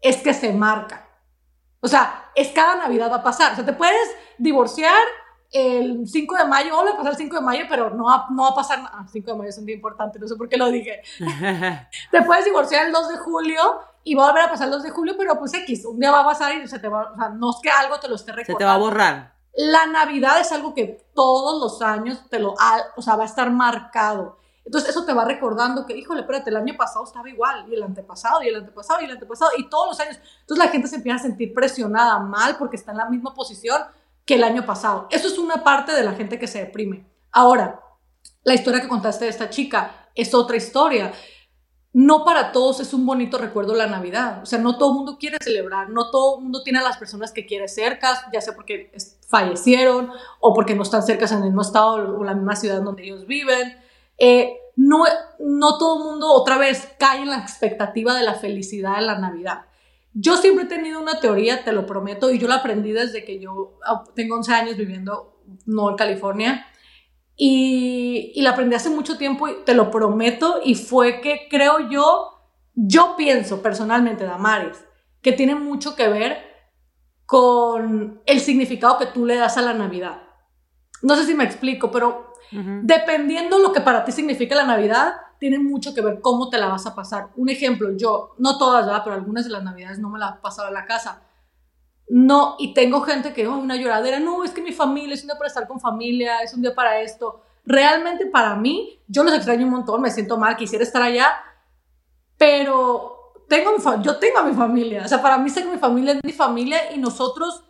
es 0.00 0.18
que 0.18 0.34
se 0.34 0.52
marca. 0.52 1.08
O 1.80 1.88
sea, 1.88 2.30
es 2.34 2.48
cada 2.48 2.76
Navidad 2.76 3.10
va 3.10 3.16
a 3.16 3.22
pasar. 3.22 3.52
O 3.52 3.54
sea, 3.54 3.64
te 3.64 3.72
puedes 3.72 4.16
divorciar 4.38 4.96
el 5.52 6.06
5 6.06 6.36
de 6.36 6.44
mayo, 6.44 6.78
o 6.78 6.84
va 6.84 6.90
a 6.90 6.96
pasar 6.96 7.12
el 7.12 7.18
5 7.18 7.36
de 7.36 7.42
mayo, 7.42 7.64
pero 7.68 7.90
no 7.90 8.04
va, 8.04 8.26
no 8.30 8.42
va 8.42 8.48
a 8.50 8.54
pasar 8.54 8.82
nada. 8.82 9.06
5 9.10 9.30
de 9.30 9.36
mayo 9.36 9.50
es 9.50 9.58
un 9.58 9.66
día 9.66 9.74
importante, 9.74 10.18
no 10.18 10.28
sé 10.28 10.36
por 10.36 10.48
qué 10.48 10.56
lo 10.56 10.70
dije. 10.70 11.00
te 12.10 12.22
puedes 12.22 12.44
divorciar 12.44 12.86
el 12.86 12.92
2 12.92 13.08
de 13.08 13.16
julio 13.18 13.60
y 14.04 14.14
va 14.14 14.24
a 14.24 14.26
volver 14.28 14.44
a 14.44 14.50
pasar 14.50 14.66
el 14.66 14.72
2 14.72 14.82
de 14.84 14.90
julio, 14.90 15.14
pero 15.18 15.38
pues 15.38 15.52
X, 15.54 15.84
un 15.84 15.98
día 15.98 16.10
va 16.10 16.20
a 16.20 16.24
pasar 16.24 16.54
y 16.54 16.66
se 16.66 16.78
te 16.78 16.88
va, 16.88 17.12
o 17.12 17.16
sea, 17.16 17.28
no 17.30 17.50
es 17.50 17.56
que 17.62 17.70
algo 17.70 17.98
te 18.00 18.08
lo 18.08 18.14
esté 18.14 18.32
recordando. 18.32 18.58
Se 18.58 18.58
te 18.58 18.64
va 18.64 18.74
a 18.74 18.78
borrar. 18.78 19.34
La 19.54 19.86
Navidad 19.86 20.40
es 20.40 20.52
algo 20.52 20.74
que 20.74 21.06
todos 21.14 21.60
los 21.60 21.82
años 21.82 22.28
te 22.30 22.38
lo, 22.38 22.54
o 22.96 23.02
sea, 23.02 23.16
va 23.16 23.24
a 23.24 23.26
estar 23.26 23.50
marcado. 23.50 24.38
Entonces 24.64 24.90
eso 24.90 25.04
te 25.04 25.12
va 25.12 25.24
recordando 25.24 25.84
que, 25.84 25.96
híjole, 25.96 26.20
espérate, 26.20 26.50
el 26.50 26.56
año 26.56 26.76
pasado 26.76 27.04
estaba 27.04 27.28
igual, 27.28 27.66
y 27.68 27.74
el 27.74 27.82
antepasado, 27.82 28.42
y 28.42 28.48
el 28.48 28.56
antepasado, 28.56 29.00
y 29.00 29.04
el 29.06 29.10
antepasado, 29.10 29.50
y 29.56 29.68
todos 29.68 29.88
los 29.88 30.00
años. 30.00 30.18
Entonces 30.40 30.64
la 30.64 30.70
gente 30.70 30.86
se 30.86 30.96
empieza 30.96 31.16
a 31.16 31.22
sentir 31.22 31.52
presionada 31.52 32.18
mal 32.20 32.56
porque 32.56 32.76
está 32.76 32.92
en 32.92 32.98
la 32.98 33.06
misma 33.06 33.34
posición 33.34 33.82
que 34.24 34.36
el 34.36 34.44
año 34.44 34.64
pasado. 34.64 35.08
Eso 35.10 35.26
es 35.26 35.38
una 35.38 35.64
parte 35.64 35.92
de 35.92 36.04
la 36.04 36.12
gente 36.12 36.38
que 36.38 36.46
se 36.46 36.60
deprime. 36.60 37.04
Ahora, 37.32 37.80
la 38.44 38.54
historia 38.54 38.80
que 38.80 38.88
contaste 38.88 39.24
de 39.24 39.30
esta 39.30 39.50
chica 39.50 40.08
es 40.14 40.34
otra 40.34 40.56
historia 40.56 41.12
no 41.92 42.24
para 42.24 42.52
todos 42.52 42.78
es 42.80 42.94
un 42.94 43.04
bonito 43.04 43.36
recuerdo 43.36 43.74
la 43.74 43.86
Navidad. 43.86 44.42
O 44.42 44.46
sea, 44.46 44.58
no 44.58 44.78
todo 44.78 44.94
mundo 44.94 45.18
quiere 45.18 45.38
celebrar, 45.42 45.90
no 45.90 46.10
todo 46.10 46.40
mundo 46.40 46.62
tiene 46.62 46.78
a 46.78 46.82
las 46.82 46.98
personas 46.98 47.32
que 47.32 47.46
quiere 47.46 47.66
cerca, 47.66 48.30
ya 48.32 48.40
sea 48.40 48.54
porque 48.54 48.92
fallecieron 49.28 50.10
o 50.40 50.54
porque 50.54 50.74
no 50.74 50.82
están 50.82 51.02
cerca 51.02 51.26
en 51.26 51.38
el 51.38 51.44
mismo 51.44 51.62
estado 51.62 52.16
o 52.18 52.24
la 52.24 52.34
misma 52.34 52.54
ciudad 52.54 52.82
donde 52.82 53.04
ellos 53.04 53.26
viven. 53.26 53.76
Eh, 54.18 54.56
no, 54.76 55.04
no 55.40 55.78
todo 55.78 56.04
mundo 56.04 56.32
otra 56.32 56.58
vez 56.58 56.88
cae 56.98 57.22
en 57.22 57.30
la 57.30 57.38
expectativa 57.38 58.14
de 58.14 58.22
la 58.22 58.34
felicidad 58.34 58.96
de 58.96 59.02
la 59.02 59.18
Navidad. 59.18 59.66
Yo 60.12 60.36
siempre 60.36 60.64
he 60.64 60.68
tenido 60.68 61.00
una 61.00 61.20
teoría, 61.20 61.64
te 61.64 61.72
lo 61.72 61.86
prometo, 61.86 62.30
y 62.30 62.38
yo 62.38 62.48
la 62.48 62.56
aprendí 62.56 62.92
desde 62.92 63.24
que 63.24 63.38
yo 63.38 63.78
ah, 63.86 64.04
tengo 64.14 64.36
11 64.36 64.52
años 64.52 64.76
viviendo 64.76 65.40
no 65.66 65.90
en 65.90 65.96
California. 65.96 66.66
Y, 67.42 68.38
la 68.42 68.50
aprendí 68.50 68.76
hace 68.76 68.90
mucho 68.90 69.16
tiempo 69.16 69.48
y 69.48 69.64
te 69.64 69.72
lo 69.72 69.90
prometo 69.90 70.60
y 70.62 70.74
fue 70.74 71.22
que 71.22 71.48
creo 71.50 71.88
yo, 71.88 72.32
yo 72.74 73.14
pienso 73.16 73.62
personalmente, 73.62 74.24
Damaris, 74.24 74.84
que 75.22 75.32
tiene 75.32 75.54
mucho 75.54 75.96
que 75.96 76.06
ver 76.08 76.36
con 77.24 78.20
el 78.26 78.40
significado 78.40 78.98
que 78.98 79.06
tú 79.06 79.24
le 79.24 79.36
das 79.36 79.56
a 79.56 79.62
la 79.62 79.72
Navidad. 79.72 80.20
No 81.00 81.16
sé 81.16 81.24
si 81.24 81.34
me 81.34 81.44
explico, 81.44 81.90
pero 81.90 82.34
dependiendo 82.82 83.58
lo 83.58 83.72
que 83.72 83.80
para 83.80 84.04
ti 84.04 84.12
significa 84.12 84.54
la 84.54 84.66
Navidad, 84.66 85.14
tiene 85.38 85.58
mucho 85.58 85.94
que 85.94 86.02
ver 86.02 86.20
cómo 86.20 86.50
te 86.50 86.58
la 86.58 86.68
vas 86.68 86.84
a 86.84 86.94
pasar. 86.94 87.30
Un 87.36 87.48
ejemplo, 87.48 87.96
yo, 87.96 88.34
no 88.36 88.58
todas, 88.58 88.84
¿verdad? 88.84 89.00
pero 89.02 89.16
algunas 89.16 89.46
de 89.46 89.50
las 89.50 89.62
Navidades 89.62 89.98
no 89.98 90.10
me 90.10 90.18
las 90.18 90.36
pasaba 90.40 90.68
en 90.68 90.74
la 90.74 90.84
casa. 90.84 91.22
No, 92.12 92.56
y 92.58 92.74
tengo 92.74 93.02
gente 93.02 93.32
que, 93.32 93.46
oh, 93.46 93.56
una 93.56 93.76
lloradera, 93.76 94.18
no, 94.18 94.42
es 94.42 94.50
que 94.50 94.60
mi 94.60 94.72
familia 94.72 95.14
es 95.14 95.22
un 95.22 95.28
día 95.28 95.38
para 95.38 95.46
estar 95.46 95.68
con 95.68 95.78
familia, 95.78 96.40
es 96.42 96.52
un 96.52 96.60
día 96.60 96.74
para 96.74 97.00
esto. 97.00 97.40
Realmente 97.64 98.26
para 98.26 98.56
mí, 98.56 99.00
yo 99.06 99.22
los 99.22 99.32
extraño 99.32 99.64
un 99.64 99.70
montón, 99.70 100.02
me 100.02 100.10
siento 100.10 100.36
mal, 100.36 100.56
quisiera 100.56 100.82
estar 100.82 101.02
allá, 101.02 101.32
pero 102.36 103.32
tengo 103.48 103.76
yo 104.02 104.16
tengo 104.16 104.38
a 104.38 104.42
mi 104.42 104.54
familia, 104.54 105.04
o 105.04 105.08
sea, 105.08 105.22
para 105.22 105.38
mí 105.38 105.50
sé 105.50 105.62
que 105.62 105.70
mi 105.70 105.78
familia 105.78 106.14
es 106.14 106.24
mi 106.24 106.32
familia 106.32 106.92
y 106.92 106.98
nosotros, 106.98 107.64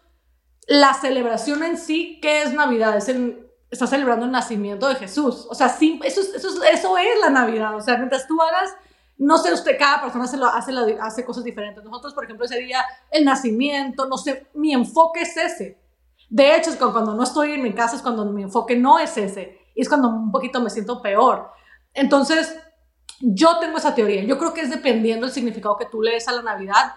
la 0.67 0.95
celebración 0.95 1.63
en 1.63 1.77
sí, 1.77 2.19
¿qué 2.23 2.43
es 2.43 2.55
Navidad? 2.55 2.97
Es 2.97 3.11
el, 3.11 3.47
está 3.71 3.87
celebrando 3.87 4.25
el 4.25 4.33
nacimiento 4.33 4.89
de 4.89 4.95
Jesús. 4.95 5.47
O 5.51 5.55
sea, 5.55 5.67
eso, 5.67 6.21
eso, 6.21 6.65
eso 6.65 6.99
es 6.99 7.21
la 7.21 7.31
Navidad. 7.31 7.77
O 7.77 7.81
sea, 7.81 7.97
mientras 7.97 8.27
tú 8.27 8.41
hagas 8.41 8.75
no 9.21 9.37
sé 9.37 9.53
usted, 9.53 9.79
cada 9.79 10.01
persona 10.01 10.25
hace, 10.25 10.39
lo, 10.39 10.47
hace, 10.47 10.99
hace 10.99 11.25
cosas 11.27 11.45
diferentes. 11.45 11.85
Nosotros, 11.85 12.15
por 12.15 12.25
ejemplo, 12.25 12.47
sería 12.49 12.83
el 13.11 13.25
nacimiento, 13.27 14.07
no 14.07 14.17
sé, 14.17 14.49
mi 14.55 14.73
enfoque 14.73 15.21
es 15.21 15.37
ese. 15.37 15.79
De 16.31 16.57
hecho, 16.57 16.71
es 16.71 16.77
cuando 16.77 17.15
no 17.15 17.23
estoy 17.23 17.53
en 17.53 17.63
mi 17.63 17.75
casa 17.75 17.97
es 17.97 18.03
cuando 18.03 18.25
mi 18.25 18.43
enfoque 18.43 18.77
no 18.77 18.99
es 18.99 19.19
ese. 19.19 19.59
Y 19.75 19.83
es 19.83 19.89
cuando 19.91 20.09
un 20.09 20.33
poquito 20.33 20.61
me 20.63 20.71
siento 20.71 21.03
peor. 21.03 21.51
Entonces, 21.93 22.59
yo 23.21 23.59
tengo 23.59 23.77
esa 23.77 23.95
teoría. 23.95 24.25
Yo 24.25 24.39
creo 24.39 24.55
que 24.55 24.63
es 24.63 24.71
dependiendo 24.71 25.27
del 25.27 25.35
significado 25.35 25.77
que 25.77 25.87
tú 25.87 26.01
lees 26.01 26.27
a 26.27 26.33
la 26.33 26.43
Navidad, 26.43 26.95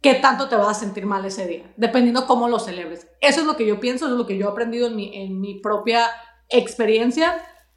qué 0.00 0.14
tanto 0.14 0.48
te 0.48 0.56
vas 0.56 0.68
a 0.68 0.80
sentir 0.80 1.04
mal 1.04 1.26
ese 1.26 1.46
día, 1.46 1.74
dependiendo 1.76 2.26
cómo 2.26 2.48
lo 2.48 2.58
celebres. 2.58 3.06
Eso 3.20 3.40
es 3.40 3.46
lo 3.46 3.56
que 3.56 3.66
yo 3.66 3.80
pienso, 3.80 4.06
es 4.06 4.12
lo 4.12 4.26
que 4.26 4.38
yo 4.38 4.48
he 4.48 4.50
aprendido 4.50 4.86
en 4.86 4.96
mi, 4.96 5.14
en 5.14 5.40
mi 5.40 5.60
propia 5.60 6.06
experiencia, 6.48 7.36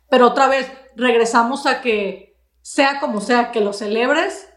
pero 0.09 0.27
otra 0.27 0.47
vez 0.47 0.71
regresamos 0.95 1.65
a 1.65 1.81
que 1.81 2.26
sea 2.67 2.99
como 2.99 3.21
sea 3.21 3.53
que 3.53 3.61
lo 3.61 3.71
celebres, 3.71 4.49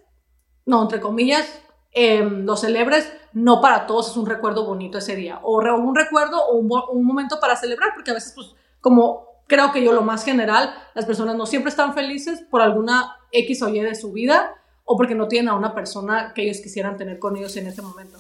no, 0.67 0.83
entre 0.83 1.01
comillas, 1.01 1.47
em, 1.93 2.45
lo 2.45 2.57
celebres, 2.57 3.09
no 3.33 3.61
para 3.61 3.87
todos 3.87 4.11
es 4.11 4.17
un 4.17 4.27
recuerdo 4.27 4.67
bonito 4.67 4.99
ese 4.99 5.15
día, 5.15 5.39
o 5.45 5.59
un 5.61 5.95
recuerdo 5.95 6.45
o 6.45 6.57
un, 6.57 6.69
un 6.91 7.05
momento 7.07 7.39
para 7.39 7.55
celebrar, 7.55 7.91
porque 7.95 8.11
a 8.11 8.15
veces, 8.15 8.33
pues, 8.35 8.49
como 8.81 9.45
creo 9.47 9.71
que 9.71 9.85
yo 9.85 9.93
lo 9.93 10.03
más 10.03 10.25
general, 10.25 10.75
las 10.93 11.07
personas 11.07 11.37
no 11.37 11.47
siempre 11.47 11.71
están 11.71 11.95
felices 11.95 12.43
por 12.51 12.63
alguna 12.63 13.17
X 13.31 13.63
o 13.63 13.69
Y 13.69 13.79
de 13.79 13.95
su 13.95 14.11
vida, 14.11 14.57
o 14.85 14.97
porque 14.97 15.15
no 15.15 15.29
tienen 15.29 15.51
a 15.51 15.55
una 15.55 15.73
persona 15.73 16.33
que 16.35 16.43
ellos 16.43 16.59
quisieran 16.61 16.97
tener 16.97 17.21
con 17.21 17.37
ellos 17.37 17.57
en 17.59 17.69
ese 17.69 17.81
momento. 17.81 18.19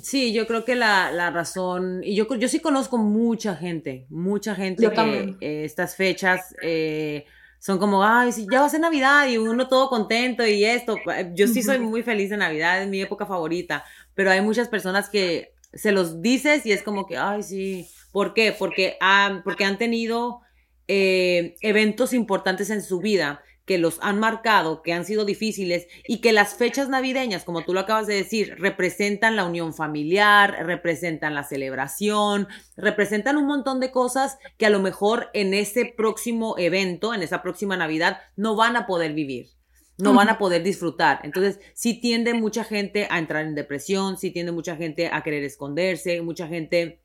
Sí, 0.00 0.32
yo 0.32 0.46
creo 0.46 0.64
que 0.64 0.76
la, 0.76 1.10
la 1.10 1.32
razón, 1.32 2.02
y 2.04 2.14
yo, 2.14 2.32
yo 2.36 2.46
sí 2.46 2.60
conozco 2.60 2.98
mucha 2.98 3.56
gente, 3.56 4.06
mucha 4.10 4.54
gente 4.54 4.88
que 4.88 5.36
eh, 5.40 5.64
estas 5.64 5.96
fechas 5.96 6.54
eh, 6.62 7.26
son 7.60 7.78
como, 7.78 8.02
ay, 8.02 8.32
sí, 8.32 8.46
ya 8.50 8.60
va 8.60 8.66
a 8.66 8.70
ser 8.70 8.80
Navidad 8.80 9.28
y 9.28 9.36
uno 9.36 9.68
todo 9.68 9.90
contento 9.90 10.44
y 10.46 10.64
esto. 10.64 10.96
Yo 11.34 11.46
sí 11.46 11.62
soy 11.62 11.78
muy 11.78 12.02
feliz 12.02 12.30
de 12.30 12.38
Navidad, 12.38 12.82
es 12.82 12.88
mi 12.88 13.02
época 13.02 13.26
favorita, 13.26 13.84
pero 14.14 14.30
hay 14.30 14.40
muchas 14.40 14.68
personas 14.68 15.10
que 15.10 15.52
se 15.74 15.92
los 15.92 16.22
dices 16.22 16.64
y 16.64 16.72
es 16.72 16.82
como 16.82 17.06
que, 17.06 17.18
ay, 17.18 17.42
sí, 17.42 17.86
¿por 18.12 18.32
qué? 18.32 18.52
Porque 18.58 18.96
han, 19.00 19.42
porque 19.42 19.66
han 19.66 19.76
tenido 19.76 20.40
eh, 20.88 21.54
eventos 21.60 22.14
importantes 22.14 22.70
en 22.70 22.82
su 22.82 22.98
vida 22.98 23.42
que 23.70 23.78
los 23.78 24.00
han 24.02 24.18
marcado, 24.18 24.82
que 24.82 24.92
han 24.92 25.04
sido 25.04 25.24
difíciles 25.24 25.86
y 26.08 26.20
que 26.20 26.32
las 26.32 26.54
fechas 26.54 26.88
navideñas, 26.88 27.44
como 27.44 27.62
tú 27.62 27.72
lo 27.72 27.78
acabas 27.78 28.08
de 28.08 28.16
decir, 28.16 28.56
representan 28.58 29.36
la 29.36 29.44
unión 29.44 29.72
familiar, 29.74 30.66
representan 30.66 31.36
la 31.36 31.44
celebración, 31.44 32.48
representan 32.76 33.36
un 33.36 33.46
montón 33.46 33.78
de 33.78 33.92
cosas 33.92 34.38
que 34.58 34.66
a 34.66 34.70
lo 34.70 34.80
mejor 34.80 35.30
en 35.34 35.54
ese 35.54 35.84
próximo 35.84 36.56
evento, 36.58 37.14
en 37.14 37.22
esa 37.22 37.42
próxima 37.42 37.76
Navidad, 37.76 38.18
no 38.34 38.56
van 38.56 38.74
a 38.74 38.88
poder 38.88 39.12
vivir 39.12 39.50
no 39.98 40.14
van 40.14 40.30
a 40.30 40.38
poder 40.38 40.62
disfrutar. 40.62 41.20
Entonces, 41.24 41.60
sí 41.74 42.00
tiende 42.00 42.32
mucha 42.32 42.64
gente 42.64 43.06
a 43.10 43.18
entrar 43.18 43.44
en 43.44 43.54
depresión, 43.54 44.16
sí 44.16 44.30
tiende 44.30 44.50
mucha 44.50 44.74
gente 44.74 45.10
a 45.12 45.22
querer 45.22 45.44
esconderse, 45.44 46.22
mucha 46.22 46.48
gente 46.48 47.02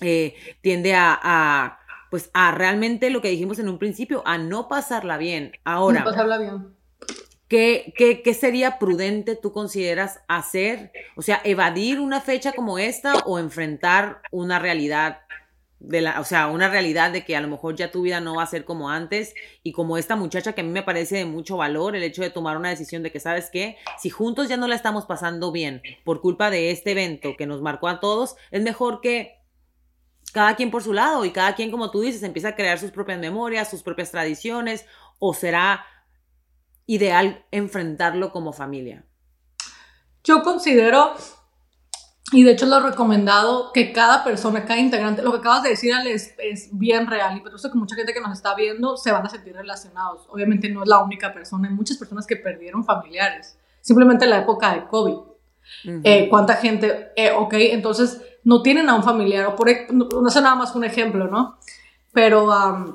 eh, 0.00 0.34
tiende 0.62 0.94
a, 0.94 1.78
pues 2.10 2.30
a 2.34 2.52
realmente 2.52 3.10
lo 3.10 3.22
que 3.22 3.30
dijimos 3.30 3.58
en 3.58 3.68
un 3.68 3.78
principio, 3.78 4.22
a 4.26 4.38
no 4.38 4.68
pasarla 4.68 5.16
bien. 5.16 5.52
Ahora, 5.64 6.00
no 6.00 6.04
pasarla 6.06 6.38
bien. 6.38 6.74
¿qué, 7.48 7.92
qué, 7.96 8.22
qué 8.22 8.34
sería 8.34 8.78
prudente 8.78 9.36
tú 9.36 9.52
consideras 9.52 10.20
hacer? 10.28 10.92
O 11.16 11.22
sea, 11.22 11.40
evadir 11.44 12.00
una 12.00 12.20
fecha 12.20 12.52
como 12.52 12.78
esta 12.78 13.14
o 13.26 13.38
enfrentar 13.38 14.22
una 14.30 14.58
realidad 14.58 15.20
de 15.80 16.02
la, 16.02 16.20
o 16.20 16.24
sea, 16.24 16.46
una 16.48 16.68
realidad 16.68 17.10
de 17.10 17.24
que 17.24 17.34
a 17.36 17.40
lo 17.40 17.48
mejor 17.48 17.74
ya 17.74 17.90
tu 17.90 18.02
vida 18.02 18.20
no 18.20 18.36
va 18.36 18.42
a 18.42 18.46
ser 18.46 18.64
como 18.64 18.90
antes 18.90 19.34
y 19.62 19.72
como 19.72 19.96
esta 19.96 20.14
muchacha 20.14 20.52
que 20.52 20.60
a 20.60 20.64
mí 20.64 20.70
me 20.70 20.82
parece 20.82 21.16
de 21.16 21.24
mucho 21.24 21.56
valor 21.56 21.96
el 21.96 22.02
hecho 22.02 22.22
de 22.22 22.30
tomar 22.30 22.58
una 22.58 22.68
decisión 22.68 23.02
de 23.02 23.10
que, 23.10 23.18
¿sabes 23.18 23.48
qué? 23.50 23.78
Si 23.98 24.10
juntos 24.10 24.48
ya 24.48 24.58
no 24.58 24.68
la 24.68 24.76
estamos 24.76 25.06
pasando 25.06 25.50
bien 25.52 25.82
por 26.04 26.20
culpa 26.20 26.50
de 26.50 26.70
este 26.70 26.92
evento 26.92 27.34
que 27.36 27.46
nos 27.46 27.62
marcó 27.62 27.88
a 27.88 27.98
todos, 27.98 28.36
es 28.50 28.62
mejor 28.62 29.00
que 29.00 29.39
cada 30.32 30.54
quien 30.56 30.70
por 30.70 30.82
su 30.82 30.92
lado 30.92 31.24
y 31.24 31.32
cada 31.32 31.54
quien, 31.54 31.70
como 31.70 31.90
tú 31.90 32.00
dices, 32.00 32.22
empieza 32.22 32.48
a 32.48 32.54
crear 32.54 32.78
sus 32.78 32.90
propias 32.90 33.18
memorias, 33.18 33.70
sus 33.70 33.82
propias 33.82 34.10
tradiciones, 34.10 34.86
o 35.18 35.34
será 35.34 35.84
ideal 36.90 37.44
enfrentarlo 37.52 38.32
como 38.32 38.52
familia? 38.52 39.04
Yo 40.24 40.42
considero, 40.42 41.14
y 42.32 42.42
de 42.42 42.50
hecho 42.50 42.66
lo 42.66 42.78
he 42.78 42.90
recomendado, 42.90 43.72
que 43.72 43.92
cada 43.92 44.24
persona, 44.24 44.64
cada 44.64 44.80
integrante, 44.80 45.22
lo 45.22 45.30
que 45.30 45.38
acabas 45.38 45.62
de 45.62 45.70
decir, 45.70 45.94
es, 46.06 46.34
es 46.38 46.68
bien 46.72 47.06
real, 47.06 47.36
y 47.36 47.40
pero 47.40 47.58
sé 47.58 47.70
que 47.70 47.78
mucha 47.78 47.94
gente 47.94 48.12
que 48.12 48.20
nos 48.20 48.32
está 48.32 48.54
viendo 48.54 48.96
se 48.96 49.12
van 49.12 49.24
a 49.24 49.30
sentir 49.30 49.54
relacionados. 49.54 50.26
Obviamente 50.30 50.68
no 50.68 50.82
es 50.82 50.88
la 50.88 50.98
única 50.98 51.32
persona, 51.32 51.68
hay 51.68 51.74
muchas 51.74 51.96
personas 51.96 52.26
que 52.26 52.36
perdieron 52.36 52.84
familiares, 52.84 53.56
simplemente 53.80 54.24
en 54.24 54.30
la 54.30 54.38
época 54.38 54.74
de 54.74 54.86
COVID. 54.86 55.30
Eh, 56.02 56.28
¿Cuánta 56.28 56.54
gente? 56.56 57.12
Eh, 57.14 57.30
ok, 57.30 57.54
entonces 57.54 58.20
no 58.44 58.62
tienen 58.62 58.88
a 58.88 58.94
un 58.94 59.02
familiar, 59.02 59.46
o 59.46 59.56
por, 59.56 59.68
no, 59.92 60.30
sé 60.30 60.40
nada 60.40 60.54
más 60.54 60.74
un 60.74 60.84
ejemplo, 60.84 61.28
¿no? 61.28 61.58
Pero 62.12 62.50
a, 62.52 62.94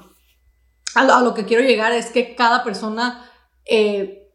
lo, 1.21 1.33
que 1.33 1.45
quiero 1.45 1.63
llegar 1.63 1.91
es 1.91 2.07
que 2.11 2.35
cada 2.35 2.63
persona 2.63 3.29
eh, 3.65 4.31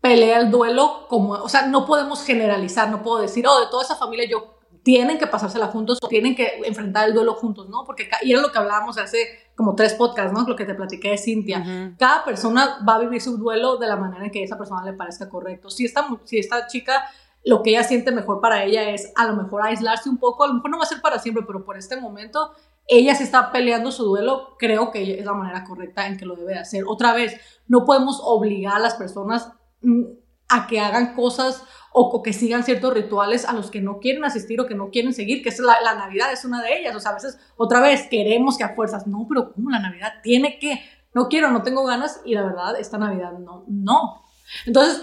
pelea 0.00 0.40
el 0.40 0.50
duelo 0.50 1.06
como, 1.08 1.32
o 1.32 1.48
sea, 1.48 1.66
no 1.66 1.86
podemos 1.86 2.24
generalizar, 2.24 2.90
no 2.90 3.02
puedo 3.02 3.20
decir, 3.20 3.46
oh, 3.46 3.60
de 3.60 3.66
toda 3.66 3.84
esa 3.84 3.96
familia 3.96 4.28
yo 4.28 4.58
tienen 4.82 5.18
que 5.18 5.26
pasársela 5.26 5.66
juntos 5.66 5.98
o 6.00 6.08
tienen 6.08 6.34
que 6.34 6.62
enfrentar 6.64 7.08
el 7.08 7.14
duelo 7.14 7.34
juntos, 7.34 7.68
¿no? 7.68 7.84
Porque, 7.84 8.08
y 8.22 8.32
era 8.32 8.40
lo 8.40 8.50
que 8.50 8.58
hablábamos 8.58 8.96
hace 8.96 9.50
como 9.54 9.74
tres 9.74 9.94
podcasts, 9.94 10.32
¿no? 10.32 10.46
Lo 10.48 10.56
que 10.56 10.64
te 10.64 10.74
platiqué 10.74 11.10
de 11.10 11.18
Cintia. 11.18 11.94
Cada 11.98 12.24
persona 12.24 12.78
va 12.88 12.94
a 12.94 12.98
vivir 13.00 13.20
su 13.20 13.36
duelo 13.36 13.76
de 13.76 13.86
la 13.86 13.96
manera 13.96 14.24
en 14.24 14.30
que 14.30 14.42
esa 14.42 14.56
persona 14.56 14.84
le 14.84 14.94
parezca 14.94 15.28
correcto. 15.28 15.68
Si 15.68 15.84
esta, 15.84 16.08
si 16.24 16.38
esta 16.38 16.66
chica 16.68 17.04
lo 17.44 17.62
que 17.62 17.70
ella 17.70 17.84
siente 17.84 18.12
mejor 18.12 18.40
para 18.40 18.64
ella 18.64 18.90
es 18.90 19.12
a 19.16 19.26
lo 19.26 19.36
mejor 19.36 19.62
aislarse 19.62 20.08
un 20.08 20.18
poco, 20.18 20.44
a 20.44 20.48
lo 20.48 20.54
mejor 20.54 20.70
no 20.70 20.78
va 20.78 20.84
a 20.84 20.88
ser 20.88 21.00
para 21.00 21.18
siempre, 21.18 21.44
pero 21.46 21.64
por 21.64 21.76
este 21.76 22.00
momento 22.00 22.52
ella 22.88 23.14
se 23.14 23.24
está 23.24 23.52
peleando 23.52 23.92
su 23.92 24.04
duelo, 24.04 24.56
creo 24.58 24.90
que 24.90 25.20
es 25.20 25.24
la 25.24 25.34
manera 25.34 25.64
correcta 25.64 26.06
en 26.06 26.16
que 26.16 26.24
lo 26.24 26.36
debe 26.36 26.58
hacer. 26.58 26.84
Otra 26.86 27.12
vez, 27.12 27.38
no 27.66 27.84
podemos 27.84 28.20
obligar 28.24 28.76
a 28.76 28.80
las 28.80 28.94
personas 28.94 29.52
mm, 29.82 30.04
a 30.48 30.66
que 30.66 30.80
hagan 30.80 31.14
cosas 31.14 31.62
o, 31.92 32.22
que 32.22 32.32
sigan 32.32 32.64
ciertos 32.64 32.94
rituales 32.94 33.44
a 33.44 33.52
los 33.52 33.70
que 33.70 33.82
no 33.82 33.98
quieren 33.98 34.24
asistir 34.24 34.60
o 34.60 34.66
que 34.66 34.74
no 34.74 34.90
quieren 34.90 35.12
seguir, 35.12 35.42
que 35.42 35.50
es 35.50 35.58
la, 35.58 35.80
la, 35.82 35.94
Navidad 35.94 36.32
es 36.32 36.44
una 36.44 36.62
de 36.62 36.78
ellas. 36.78 36.96
O 36.96 37.00
sea, 37.00 37.10
a 37.10 37.14
veces, 37.14 37.38
otra 37.56 37.80
vez, 37.80 38.06
queremos 38.10 38.56
que 38.56 38.64
a 38.64 38.74
fuerzas, 38.74 39.06
no, 39.06 39.26
pero 39.28 39.52
¿cómo 39.52 39.70
la 39.70 39.80
Navidad 39.80 40.14
tiene 40.22 40.58
que? 40.58 40.80
No 41.14 41.28
quiero, 41.28 41.50
no 41.50 41.62
tengo 41.62 41.84
ganas 41.84 42.20
y 42.24 42.34
la 42.34 42.44
verdad, 42.44 42.78
esta 42.78 42.96
Navidad 42.98 43.32
no, 43.32 43.64
no. 43.68 44.22
Entonces, 44.64 45.02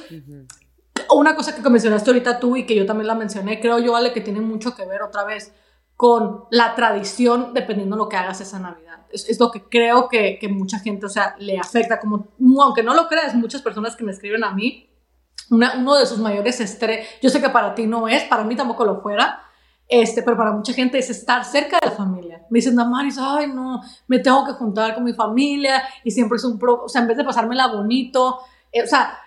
una 1.13 1.35
cosa 1.35 1.55
que 1.55 1.69
mencionaste 1.69 2.09
ahorita 2.09 2.39
tú 2.39 2.55
y 2.55 2.65
que 2.65 2.75
yo 2.75 2.85
también 2.85 3.07
la 3.07 3.15
mencioné, 3.15 3.59
creo 3.59 3.79
yo, 3.79 3.95
Ale, 3.95 4.13
que 4.13 4.21
tiene 4.21 4.41
mucho 4.41 4.75
que 4.75 4.85
ver 4.85 5.01
otra 5.01 5.23
vez 5.23 5.53
con 5.95 6.45
la 6.51 6.75
tradición 6.75 7.53
dependiendo 7.53 7.95
de 7.95 8.03
lo 8.03 8.09
que 8.09 8.17
hagas 8.17 8.41
esa 8.41 8.59
Navidad. 8.59 9.05
Es, 9.11 9.39
lo 9.39 9.49
que 9.49 9.63
creo 9.63 10.09
que, 10.09 10.37
que, 10.39 10.49
mucha 10.49 10.79
gente, 10.79 11.05
o 11.05 11.09
sea, 11.09 11.35
le 11.39 11.57
afecta, 11.57 11.99
como, 11.99 12.27
aunque 12.61 12.83
no 12.83 12.93
lo 12.93 13.07
creas, 13.07 13.33
muchas 13.33 13.61
personas 13.61 13.95
que 13.95 14.03
me 14.03 14.11
escriben 14.11 14.43
a 14.43 14.51
mí, 14.51 14.89
uno 15.49 15.95
de 15.95 16.05
sus 16.05 16.19
mayores 16.19 16.59
estrés, 16.59 17.07
yo 17.21 17.29
sé 17.29 17.39
que 17.39 17.49
para 17.49 17.75
ti 17.75 17.85
no 17.85 18.07
es, 18.07 18.23
para 18.23 18.43
mí 18.43 18.55
tampoco 18.55 18.83
lo 18.83 19.01
fuera, 19.01 19.41
este, 19.87 20.23
pero 20.23 20.35
para 20.35 20.51
mucha 20.51 20.73
gente 20.73 20.97
es 20.97 21.09
estar 21.09 21.45
cerca 21.45 21.79
de 21.79 21.87
la 21.87 21.91
familia. 21.93 22.41
Me 22.49 22.57
dicen, 22.57 22.75
Damaris, 22.75 23.17
ay, 23.19 23.47
no, 23.47 23.81
me 24.07 24.19
tengo 24.19 24.45
que 24.45 24.53
juntar 24.53 24.95
con 24.95 25.03
mi 25.03 25.13
familia 25.13 25.83
y 26.03 26.11
siempre 26.11 26.37
es 26.37 26.43
un 26.43 26.57
pro, 26.57 26.83
o 26.83 26.89
sea, 26.89 27.01
en 27.01 27.07
vez 27.07 27.17
de 27.17 27.23
pasármela 27.23 27.67
bonito, 27.67 28.39
eh, 28.71 28.83
o 28.83 28.87
sea, 28.87 29.17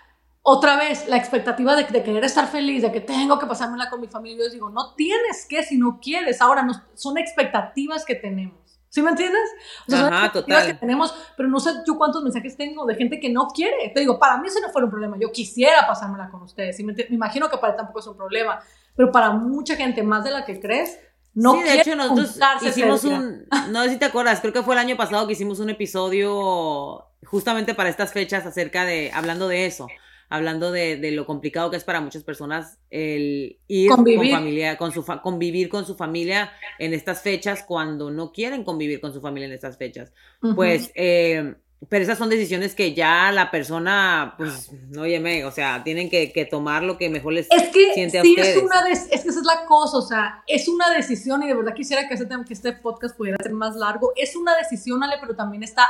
otra 0.41 0.77
vez 0.77 1.07
la 1.07 1.17
expectativa 1.17 1.75
de, 1.75 1.85
querer 1.85 2.23
estar 2.23 2.47
feliz, 2.47 2.81
de 2.81 2.91
que 2.91 3.01
tengo 3.01 3.37
que 3.37 3.45
pasármela 3.45 3.89
con 3.89 4.01
mi 4.01 4.07
familia, 4.07 4.45
yo 4.45 4.51
digo, 4.51 4.69
no 4.69 4.93
tienes 4.95 5.45
que 5.47 5.63
si 5.63 5.77
no 5.77 5.99
quieres, 6.01 6.41
ahora 6.41 6.65
son 6.95 7.17
expectativas 7.17 8.05
que 8.05 8.15
tenemos. 8.15 8.57
¿Sí 8.89 9.03
me 9.03 9.11
entiendes? 9.11 9.47
O 9.87 9.91
sea, 9.91 9.99
son 9.99 10.13
expectativas 10.13 10.65
que 10.65 10.73
tenemos, 10.73 11.13
pero 11.37 11.47
no 11.47 11.59
sé 11.59 11.71
yo 11.85 11.95
cuántos 11.95 12.23
mensajes 12.23 12.57
tengo 12.57 12.87
de 12.87 12.95
gente 12.95 13.19
que 13.19 13.29
no 13.29 13.47
quiere. 13.49 13.91
Te 13.93 13.99
digo, 13.99 14.17
para 14.17 14.37
mí 14.37 14.47
eso 14.47 14.59
no 14.61 14.69
fue 14.69 14.83
un 14.83 14.89
problema, 14.89 15.17
yo 15.19 15.31
quisiera 15.31 15.85
pasármela 15.85 16.29
con 16.29 16.41
ustedes, 16.41 16.79
me, 16.83 16.95
imagino 17.09 17.49
que 17.49 17.57
para 17.57 17.75
tampoco 17.75 17.99
es 17.99 18.07
un 18.07 18.17
problema, 18.17 18.59
pero 18.95 19.11
para 19.11 19.31
mucha 19.31 19.75
gente, 19.75 20.01
más 20.01 20.23
de 20.23 20.31
la 20.31 20.45
que 20.45 20.59
crees, 20.59 20.99
no 21.35 21.53
sí, 21.53 21.63
de 21.63 21.79
hecho 21.79 21.95
nosotros 21.95 22.35
hicimos 22.63 23.03
un, 23.03 23.45
no 23.69 23.83
sé 23.83 23.91
si 23.91 23.97
te 23.97 24.05
acuerdas, 24.05 24.41
creo 24.41 24.51
que 24.51 24.63
fue 24.63 24.73
el 24.73 24.79
año 24.79 24.97
pasado 24.97 25.27
que 25.27 25.33
hicimos 25.33 25.59
un 25.59 25.69
episodio 25.69 27.05
justamente 27.23 27.75
para 27.75 27.89
estas 27.89 28.11
fechas 28.11 28.47
acerca 28.47 28.85
de, 28.85 29.11
hablando 29.13 29.47
de 29.47 29.67
eso, 29.67 29.87
hablando 30.29 30.71
de, 30.71 30.97
de, 30.97 31.11
lo 31.11 31.25
complicado 31.25 31.71
que 31.71 31.77
es 31.77 31.83
para 31.83 32.01
muchas 32.01 32.23
personas 32.23 32.77
el 32.91 33.59
ir 33.67 33.89
con 33.89 34.05
familia, 34.05 34.77
con 34.77 34.91
su 34.91 35.03
convivir 35.23 35.69
con 35.69 35.85
su 35.85 35.95
familia 35.95 36.51
en 36.77 36.93
estas 36.93 37.21
fechas 37.21 37.63
cuando 37.63 38.11
no 38.11 38.31
quieren 38.31 38.63
convivir 38.63 39.01
con 39.01 39.11
su 39.11 39.21
familia 39.21 39.47
en 39.47 39.53
estas 39.53 39.77
fechas. 39.77 40.13
Pues, 40.55 40.91
eh, 40.93 41.55
pero 41.87 42.03
esas 42.03 42.17
son 42.17 42.29
decisiones 42.29 42.75
que 42.75 42.93
ya 42.93 43.31
la 43.31 43.49
persona, 43.51 44.35
pues, 44.37 44.71
no 44.89 45.03
óyeme, 45.03 45.45
o 45.45 45.51
sea, 45.51 45.81
tienen 45.83 46.09
que, 46.09 46.31
que, 46.33 46.45
tomar 46.45 46.83
lo 46.83 46.97
que 46.97 47.09
mejor 47.09 47.33
les 47.33 47.47
es 47.49 47.69
que, 47.69 47.93
siente 47.93 48.19
a 48.19 48.21
ustedes. 48.21 48.57
Es, 48.57 48.63
una 48.63 48.89
es 48.89 49.07
que 49.07 49.29
esa 49.29 49.39
es 49.39 49.45
la 49.45 49.65
cosa, 49.65 49.97
o 49.97 50.01
sea, 50.01 50.43
es 50.45 50.67
una 50.67 50.89
decisión 50.89 51.41
y 51.41 51.47
de 51.47 51.55
verdad 51.55 51.73
quisiera 51.73 52.07
que 52.07 52.15
este, 52.15 52.27
que 52.45 52.53
este 52.53 52.73
podcast 52.73 53.15
pudiera 53.15 53.37
ser 53.41 53.53
más 53.53 53.75
largo. 53.77 54.11
Es 54.17 54.35
una 54.35 54.55
decisión, 54.57 55.03
Ale, 55.03 55.15
pero 55.21 55.35
también 55.35 55.63
está 55.63 55.87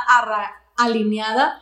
alineada 0.76 1.60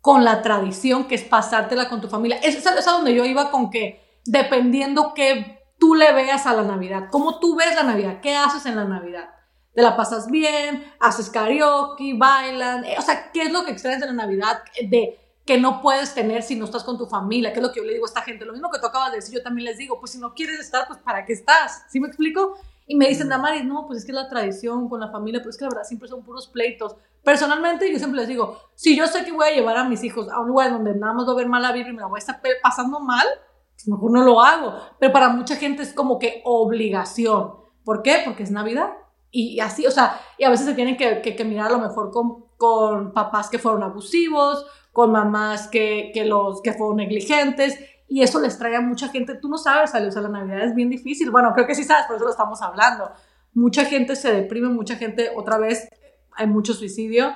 con 0.00 0.24
la 0.24 0.42
tradición 0.42 1.06
que 1.06 1.14
es 1.14 1.24
pasártela 1.24 1.88
con 1.88 2.00
tu 2.00 2.08
familia. 2.08 2.38
Es, 2.42 2.54
es 2.54 2.66
a 2.66 2.92
donde 2.92 3.14
yo 3.14 3.24
iba 3.24 3.50
con 3.50 3.70
que 3.70 4.20
dependiendo 4.24 5.14
que 5.14 5.58
tú 5.78 5.94
le 5.94 6.12
veas 6.12 6.46
a 6.46 6.54
la 6.54 6.62
Navidad, 6.62 7.08
cómo 7.10 7.38
tú 7.38 7.56
ves 7.56 7.74
la 7.74 7.82
Navidad, 7.82 8.20
qué 8.20 8.36
haces 8.36 8.66
en 8.66 8.76
la 8.76 8.84
Navidad. 8.84 9.30
¿Te 9.74 9.82
la 9.82 9.96
pasas 9.96 10.28
bien? 10.30 10.92
¿Haces 10.98 11.30
karaoke? 11.30 12.14
¿Bailan? 12.14 12.84
Eh, 12.84 12.96
o 12.98 13.02
sea, 13.02 13.30
¿qué 13.30 13.42
es 13.42 13.52
lo 13.52 13.64
que 13.64 13.70
extrañas 13.70 14.00
de 14.00 14.06
la 14.06 14.12
Navidad? 14.12 14.62
De 14.82 15.18
que 15.46 15.56
no 15.58 15.80
puedes 15.80 16.14
tener 16.14 16.42
si 16.42 16.56
no 16.56 16.64
estás 16.64 16.84
con 16.84 16.98
tu 16.98 17.06
familia, 17.06 17.52
que 17.52 17.60
es 17.60 17.62
lo 17.62 17.72
que 17.72 17.80
yo 17.80 17.86
le 17.86 17.94
digo 17.94 18.04
a 18.04 18.08
esta 18.08 18.22
gente. 18.22 18.44
Lo 18.44 18.52
mismo 18.52 18.70
que 18.70 18.80
tú 18.80 18.86
acabas 18.86 19.12
de 19.12 19.18
decir, 19.18 19.34
yo 19.34 19.42
también 19.42 19.64
les 19.66 19.78
digo, 19.78 19.98
pues 19.98 20.12
si 20.12 20.18
no 20.18 20.34
quieres 20.34 20.60
estar, 20.60 20.86
pues 20.86 20.98
¿para 20.98 21.24
qué 21.24 21.32
estás? 21.32 21.84
¿Sí 21.88 22.00
me 22.00 22.08
explico? 22.08 22.58
Y 22.90 22.96
me 22.96 23.06
dicen, 23.06 23.28
Damaris, 23.28 23.66
no, 23.66 23.86
pues 23.86 23.98
es 23.98 24.04
que 24.06 24.12
es 24.12 24.16
la 24.16 24.30
tradición 24.30 24.88
con 24.88 24.98
la 24.98 25.10
familia, 25.10 25.42
pues 25.42 25.54
es 25.54 25.58
que 25.58 25.66
la 25.66 25.68
verdad 25.68 25.84
siempre 25.84 26.08
son 26.08 26.24
puros 26.24 26.48
pleitos. 26.48 26.96
Personalmente, 27.22 27.92
yo 27.92 27.98
siempre 27.98 28.20
les 28.20 28.28
digo, 28.28 28.58
si 28.74 28.96
yo 28.96 29.06
sé 29.06 29.26
que 29.26 29.32
voy 29.32 29.46
a 29.46 29.54
llevar 29.54 29.76
a 29.76 29.84
mis 29.84 30.02
hijos 30.02 30.30
a 30.30 30.40
un 30.40 30.48
lugar 30.48 30.70
donde 30.70 30.94
nada 30.94 31.12
más 31.12 31.28
va 31.28 31.32
a 31.32 31.36
ver 31.36 31.48
mala 31.48 31.70
vibra 31.72 31.90
y 31.90 31.92
me 31.92 32.00
la 32.00 32.06
voy 32.06 32.16
a 32.16 32.20
estar 32.20 32.40
pasando 32.62 32.98
mal, 33.00 33.26
pues 33.74 33.86
mejor 33.88 34.10
no 34.10 34.22
lo 34.22 34.40
hago. 34.40 34.72
Pero 34.98 35.12
para 35.12 35.28
mucha 35.28 35.56
gente 35.56 35.82
es 35.82 35.92
como 35.92 36.18
que 36.18 36.40
obligación. 36.46 37.56
¿Por 37.84 38.02
qué? 38.02 38.22
Porque 38.24 38.44
es 38.44 38.50
Navidad. 38.50 38.90
Y 39.30 39.60
así, 39.60 39.86
o 39.86 39.90
sea, 39.90 40.18
y 40.38 40.44
a 40.44 40.48
veces 40.48 40.64
se 40.64 40.74
tienen 40.74 40.96
que, 40.96 41.20
que, 41.20 41.44
mirar 41.44 41.66
a 41.66 41.72
lo 41.72 41.80
mejor 41.80 42.10
con, 42.10 42.46
con, 42.56 43.12
papás 43.12 43.50
que 43.50 43.58
fueron 43.58 43.82
abusivos, 43.82 44.64
con 44.92 45.12
mamás 45.12 45.68
que, 45.68 46.10
que, 46.14 46.24
los, 46.24 46.62
que 46.62 46.72
fueron 46.72 46.96
negligentes, 46.96 47.78
y 48.08 48.22
eso 48.22 48.40
les 48.40 48.58
trae 48.58 48.74
a 48.74 48.80
mucha 48.80 49.08
gente. 49.08 49.34
Tú 49.34 49.48
no 49.48 49.58
sabes, 49.58 49.90
o 49.94 50.10
sea, 50.10 50.22
la 50.22 50.28
Navidad 50.28 50.64
es 50.64 50.74
bien 50.74 50.88
difícil. 50.88 51.30
Bueno, 51.30 51.52
creo 51.54 51.66
que 51.66 51.74
sí 51.74 51.84
sabes, 51.84 52.06
por 52.06 52.16
eso 52.16 52.24
lo 52.24 52.30
estamos 52.30 52.60
hablando. 52.62 53.12
Mucha 53.52 53.84
gente 53.84 54.16
se 54.16 54.32
deprime, 54.32 54.68
mucha 54.68 54.96
gente, 54.96 55.30
otra 55.36 55.58
vez, 55.58 55.88
hay 56.32 56.46
mucho 56.46 56.72
suicidio. 56.72 57.34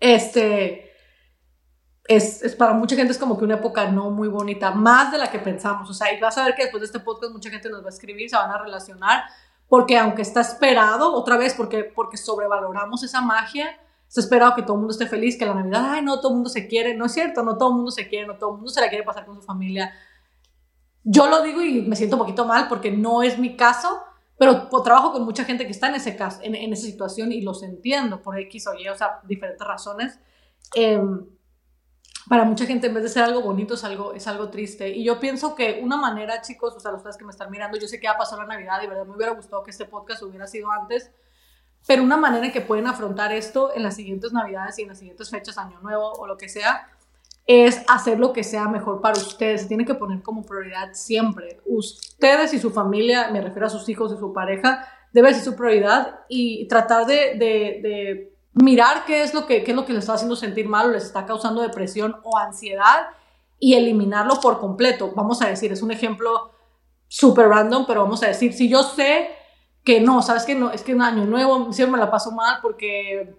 Este, 0.00 0.90
es, 2.06 2.42
es, 2.42 2.56
para 2.56 2.72
mucha 2.72 2.96
gente 2.96 3.12
es 3.12 3.18
como 3.18 3.36
que 3.36 3.44
una 3.44 3.56
época 3.56 3.90
no 3.90 4.10
muy 4.10 4.28
bonita, 4.28 4.70
más 4.70 5.12
de 5.12 5.18
la 5.18 5.30
que 5.30 5.38
pensamos. 5.38 5.88
O 5.90 5.94
sea, 5.94 6.12
y 6.14 6.20
vas 6.20 6.38
a 6.38 6.44
ver 6.44 6.54
que 6.54 6.62
después 6.62 6.80
de 6.80 6.86
este 6.86 7.00
podcast 7.00 7.32
mucha 7.32 7.50
gente 7.50 7.68
nos 7.68 7.82
va 7.82 7.86
a 7.86 7.90
escribir, 7.90 8.30
se 8.30 8.36
van 8.36 8.50
a 8.50 8.58
relacionar, 8.58 9.24
porque 9.68 9.98
aunque 9.98 10.22
está 10.22 10.40
esperado, 10.40 11.12
otra 11.12 11.36
vez, 11.36 11.52
porque, 11.52 11.84
porque 11.84 12.16
sobrevaloramos 12.16 13.02
esa 13.02 13.20
magia, 13.20 13.78
está 14.14 14.20
esperado 14.20 14.54
que 14.54 14.62
todo 14.62 14.74
el 14.74 14.78
mundo 14.78 14.92
esté 14.92 15.06
feliz, 15.06 15.36
que 15.36 15.44
la 15.44 15.54
Navidad, 15.54 15.94
ay, 15.94 16.02
no, 16.02 16.20
todo 16.20 16.28
el 16.28 16.34
mundo 16.36 16.48
se 16.48 16.68
quiere, 16.68 16.94
no 16.94 17.06
es 17.06 17.12
cierto, 17.12 17.42
no 17.42 17.58
todo 17.58 17.70
el 17.70 17.74
mundo 17.74 17.90
se 17.90 18.08
quiere, 18.08 18.28
no 18.28 18.36
todo 18.36 18.50
el 18.50 18.56
mundo 18.58 18.70
se 18.70 18.80
la 18.80 18.88
quiere 18.88 19.02
pasar 19.02 19.26
con 19.26 19.34
su 19.34 19.42
familia. 19.42 19.92
Yo 21.02 21.26
lo 21.26 21.42
digo 21.42 21.60
y 21.60 21.82
me 21.82 21.96
siento 21.96 22.14
un 22.14 22.20
poquito 22.20 22.44
mal 22.44 22.68
porque 22.68 22.92
no 22.92 23.24
es 23.24 23.40
mi 23.40 23.56
caso, 23.56 23.88
pero 24.38 24.68
trabajo 24.84 25.12
con 25.12 25.24
mucha 25.24 25.44
gente 25.44 25.64
que 25.64 25.72
está 25.72 25.88
en, 25.88 25.96
ese 25.96 26.14
caso, 26.14 26.38
en, 26.44 26.54
en 26.54 26.72
esa 26.72 26.86
situación 26.86 27.32
y 27.32 27.40
los 27.40 27.64
entiendo 27.64 28.22
por 28.22 28.38
X 28.38 28.68
o 28.68 28.74
Y, 28.78 28.86
o 28.86 28.94
sea, 28.94 29.18
diferentes 29.24 29.66
razones. 29.66 30.20
Eh, 30.76 31.02
para 32.28 32.44
mucha 32.44 32.66
gente 32.66 32.86
en 32.86 32.94
vez 32.94 33.02
de 33.02 33.08
ser 33.08 33.24
algo 33.24 33.42
bonito 33.42 33.74
es 33.74 33.82
algo, 33.82 34.14
es 34.14 34.28
algo 34.28 34.48
triste. 34.48 34.90
Y 34.90 35.02
yo 35.02 35.18
pienso 35.18 35.56
que 35.56 35.80
una 35.82 35.96
manera, 35.96 36.40
chicos, 36.40 36.74
o 36.76 36.80
sea, 36.80 36.92
los 36.92 37.16
que 37.16 37.24
me 37.24 37.32
están 37.32 37.50
mirando, 37.50 37.78
yo 37.78 37.88
sé 37.88 37.98
que 37.98 38.04
ya 38.04 38.16
pasó 38.16 38.36
la 38.36 38.46
Navidad 38.46 38.80
y 38.82 38.86
verdad 38.86 39.06
me 39.06 39.16
hubiera 39.16 39.32
gustado 39.32 39.64
que 39.64 39.72
este 39.72 39.86
podcast 39.86 40.22
hubiera 40.22 40.46
sido 40.46 40.70
antes, 40.70 41.10
pero 41.86 42.02
una 42.02 42.16
manera 42.16 42.46
en 42.46 42.52
que 42.52 42.60
pueden 42.60 42.86
afrontar 42.86 43.32
esto 43.32 43.74
en 43.74 43.82
las 43.82 43.96
siguientes 43.96 44.32
Navidades 44.32 44.78
y 44.78 44.82
en 44.82 44.88
las 44.88 44.98
siguientes 44.98 45.30
fechas, 45.30 45.58
Año 45.58 45.78
Nuevo 45.80 46.12
o 46.12 46.26
lo 46.26 46.36
que 46.36 46.48
sea, 46.48 46.88
es 47.46 47.82
hacer 47.88 48.18
lo 48.18 48.32
que 48.32 48.42
sea 48.42 48.68
mejor 48.68 49.00
para 49.00 49.20
ustedes. 49.20 49.62
Se 49.62 49.68
tiene 49.68 49.84
que 49.84 49.94
poner 49.94 50.22
como 50.22 50.44
prioridad 50.44 50.94
siempre. 50.94 51.60
Ustedes 51.66 52.54
y 52.54 52.58
su 52.58 52.70
familia, 52.70 53.30
me 53.30 53.40
refiero 53.42 53.66
a 53.66 53.70
sus 53.70 53.88
hijos 53.88 54.12
y 54.12 54.16
su 54.16 54.32
pareja, 54.32 54.88
debe 55.12 55.34
ser 55.34 55.44
su 55.44 55.54
prioridad 55.54 56.20
y 56.28 56.66
tratar 56.68 57.06
de, 57.06 57.34
de, 57.34 57.80
de 57.82 58.34
mirar 58.54 59.04
qué 59.04 59.22
es 59.22 59.34
lo 59.34 59.46
que, 59.46 59.62
qué 59.62 59.72
es 59.72 59.76
lo 59.76 59.84
que 59.84 59.92
les 59.92 60.04
está 60.04 60.14
haciendo 60.14 60.36
sentir 60.36 60.68
mal 60.68 60.88
o 60.88 60.92
les 60.92 61.04
está 61.04 61.26
causando 61.26 61.60
depresión 61.60 62.16
o 62.22 62.38
ansiedad 62.38 63.08
y 63.58 63.74
eliminarlo 63.74 64.40
por 64.40 64.58
completo. 64.58 65.12
Vamos 65.14 65.42
a 65.42 65.48
decir, 65.48 65.70
es 65.72 65.82
un 65.82 65.90
ejemplo 65.90 66.52
súper 67.08 67.48
random, 67.48 67.84
pero 67.86 68.02
vamos 68.02 68.22
a 68.22 68.28
decir, 68.28 68.52
si 68.54 68.68
yo 68.68 68.82
sé 68.82 69.28
que 69.84 70.00
no, 70.00 70.22
sabes 70.22 70.44
que 70.44 70.54
no, 70.54 70.70
es 70.70 70.82
que 70.82 70.94
un 70.94 71.02
año 71.02 71.24
nuevo 71.26 71.72
siempre 71.72 71.92
me 71.92 72.04
la 72.04 72.10
paso 72.10 72.32
mal 72.32 72.58
porque, 72.62 73.36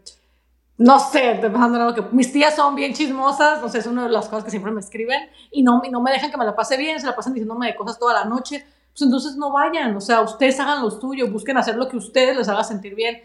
no 0.78 1.00
sé, 1.00 1.42
que 1.42 2.02
mis 2.12 2.32
tías 2.32 2.56
son 2.56 2.76
bien 2.76 2.94
chismosas, 2.94 3.62
no 3.62 3.70
sé, 3.70 3.80
es 3.80 3.88
una 3.88 4.04
de 4.04 4.10
las 4.10 4.30
cosas 4.30 4.46
que 4.46 4.52
siempre 4.52 4.72
me 4.72 4.80
escriben 4.80 5.30
y 5.52 5.64
no, 5.64 5.82
y 5.84 5.90
no 5.90 6.02
me 6.02 6.12
dejan 6.12 6.32
que 6.32 6.38
me 6.38 6.46
la 6.46 6.56
pase 6.56 6.78
bien, 6.78 7.00
se 7.00 7.08
la 7.08 7.16
pasan 7.16 7.34
diciéndome 7.34 7.68
de 7.68 7.76
cosas 7.76 7.98
toda 7.98 8.14
la 8.14 8.26
noche, 8.26 8.66
pues 8.92 9.02
entonces 9.02 9.36
no 9.36 9.52
vayan, 9.52 9.96
o 9.98 10.02
sea, 10.02 10.22
ustedes 10.22 10.60
hagan 10.60 10.82
lo 10.82 10.92
suyo, 10.92 11.30
busquen 11.30 11.58
hacer 11.58 11.76
lo 11.76 11.88
que 11.90 11.98
ustedes 11.98 12.38
les 12.38 12.48
haga 12.48 12.64
sentir 12.64 12.96
bien 12.96 13.22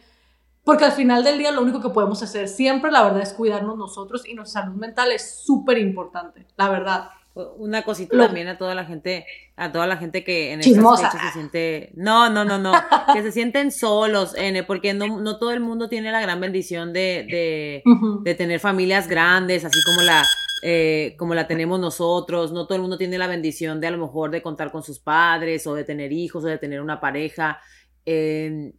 porque 0.64 0.84
al 0.84 0.92
final 0.92 1.24
del 1.24 1.38
día 1.38 1.50
lo 1.50 1.62
único 1.62 1.80
que 1.80 1.88
podemos 1.88 2.22
hacer 2.22 2.48
siempre, 2.48 2.90
la 2.90 3.02
verdad, 3.02 3.22
es 3.22 3.32
cuidarnos 3.32 3.76
nosotros 3.76 4.26
y 4.26 4.34
nuestra 4.34 4.62
salud 4.62 4.76
mental 4.76 5.10
es 5.10 5.42
súper 5.42 5.78
importante, 5.78 6.46
la 6.56 6.68
verdad. 6.68 7.10
Una 7.32 7.82
cosita 7.82 8.16
también 8.16 8.48
a 8.48 8.58
toda 8.58 8.74
la 8.74 8.84
gente, 8.84 9.24
a 9.56 9.70
toda 9.70 9.86
la 9.86 9.96
gente 9.96 10.24
que 10.24 10.52
en 10.52 10.60
estas 10.60 11.12
se 11.12 11.32
siente, 11.32 11.92
no, 11.94 12.28
no, 12.28 12.44
no, 12.44 12.58
no, 12.58 12.72
que 13.12 13.22
se 13.22 13.30
sienten 13.30 13.70
solos, 13.70 14.34
N, 14.36 14.64
porque 14.64 14.94
no, 14.94 15.20
no 15.20 15.38
todo 15.38 15.52
el 15.52 15.60
mundo 15.60 15.88
tiene 15.88 16.10
la 16.10 16.20
gran 16.20 16.40
bendición 16.40 16.92
de, 16.92 17.26
de, 17.30 17.82
de 18.24 18.34
tener 18.34 18.58
familias 18.58 19.06
grandes, 19.06 19.64
así 19.64 19.78
como 19.86 20.02
la, 20.02 20.24
eh, 20.62 21.14
como 21.18 21.34
la 21.34 21.46
tenemos 21.46 21.78
nosotros, 21.78 22.52
no 22.52 22.66
todo 22.66 22.76
el 22.76 22.82
mundo 22.82 22.98
tiene 22.98 23.16
la 23.16 23.28
bendición 23.28 23.80
de 23.80 23.86
a 23.86 23.90
lo 23.92 23.98
mejor 23.98 24.30
de 24.30 24.42
contar 24.42 24.72
con 24.72 24.82
sus 24.82 24.98
padres 24.98 25.66
o 25.66 25.74
de 25.74 25.84
tener 25.84 26.12
hijos 26.12 26.44
o 26.44 26.48
de 26.48 26.58
tener 26.58 26.80
una 26.80 27.00
pareja. 27.00 27.60
Eh, 28.04 28.72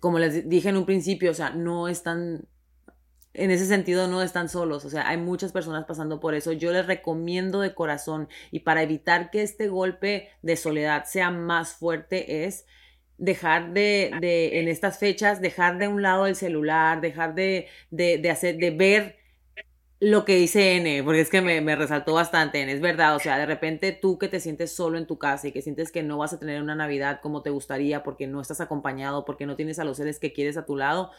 como 0.00 0.18
les 0.18 0.48
dije 0.48 0.68
en 0.68 0.76
un 0.76 0.86
principio, 0.86 1.30
o 1.30 1.34
sea, 1.34 1.50
no 1.50 1.88
están, 1.88 2.46
en 3.38 3.50
ese 3.50 3.66
sentido 3.66 4.08
no 4.08 4.22
están 4.22 4.48
solos, 4.48 4.84
o 4.84 4.90
sea, 4.90 5.08
hay 5.08 5.16
muchas 5.16 5.52
personas 5.52 5.84
pasando 5.84 6.20
por 6.20 6.34
eso. 6.34 6.52
Yo 6.52 6.72
les 6.72 6.86
recomiendo 6.86 7.60
de 7.60 7.74
corazón 7.74 8.28
y 8.50 8.60
para 8.60 8.82
evitar 8.82 9.30
que 9.30 9.42
este 9.42 9.68
golpe 9.68 10.30
de 10.42 10.56
soledad 10.56 11.04
sea 11.04 11.30
más 11.30 11.74
fuerte 11.74 12.44
es 12.44 12.66
dejar 13.18 13.72
de, 13.72 14.12
de 14.20 14.60
en 14.60 14.68
estas 14.68 14.98
fechas, 14.98 15.40
dejar 15.40 15.78
de 15.78 15.88
un 15.88 16.02
lado 16.02 16.26
el 16.26 16.36
celular, 16.36 17.00
dejar 17.00 17.34
de, 17.34 17.68
de, 17.90 18.18
de 18.18 18.30
hacer, 18.30 18.56
de 18.56 18.70
ver 18.70 19.16
lo 20.00 20.24
que 20.24 20.36
dice 20.36 20.76
N, 20.76 21.02
porque 21.02 21.20
es 21.20 21.28
que 21.28 21.40
me, 21.42 21.60
me, 21.60 21.74
resaltó 21.74 22.14
bastante, 22.14 22.60
N, 22.62 22.70
es 22.70 22.80
verdad, 22.80 23.16
o 23.16 23.18
sea, 23.18 23.36
de 23.36 23.46
repente 23.46 23.90
tú 23.90 24.16
que 24.16 24.28
te 24.28 24.38
sientes 24.38 24.72
solo 24.72 24.96
en 24.96 25.06
tu 25.08 25.18
casa 25.18 25.48
y 25.48 25.52
que 25.52 25.60
sientes 25.60 25.90
que 25.90 26.04
no 26.04 26.18
vas 26.18 26.32
a 26.32 26.38
tener 26.38 26.62
una 26.62 26.76
Navidad 26.76 27.20
como 27.20 27.42
te 27.42 27.50
gustaría 27.50 28.04
porque 28.04 28.28
no 28.28 28.40
estás 28.40 28.60
acompañado, 28.60 29.24
porque 29.24 29.46
no 29.46 29.56
tienes 29.56 29.80
a 29.80 29.84
los 29.84 29.96
seres 29.96 30.20
que 30.20 30.32
quieres 30.32 30.56
a 30.56 30.66
tu 30.66 30.76
lado, 30.76 31.10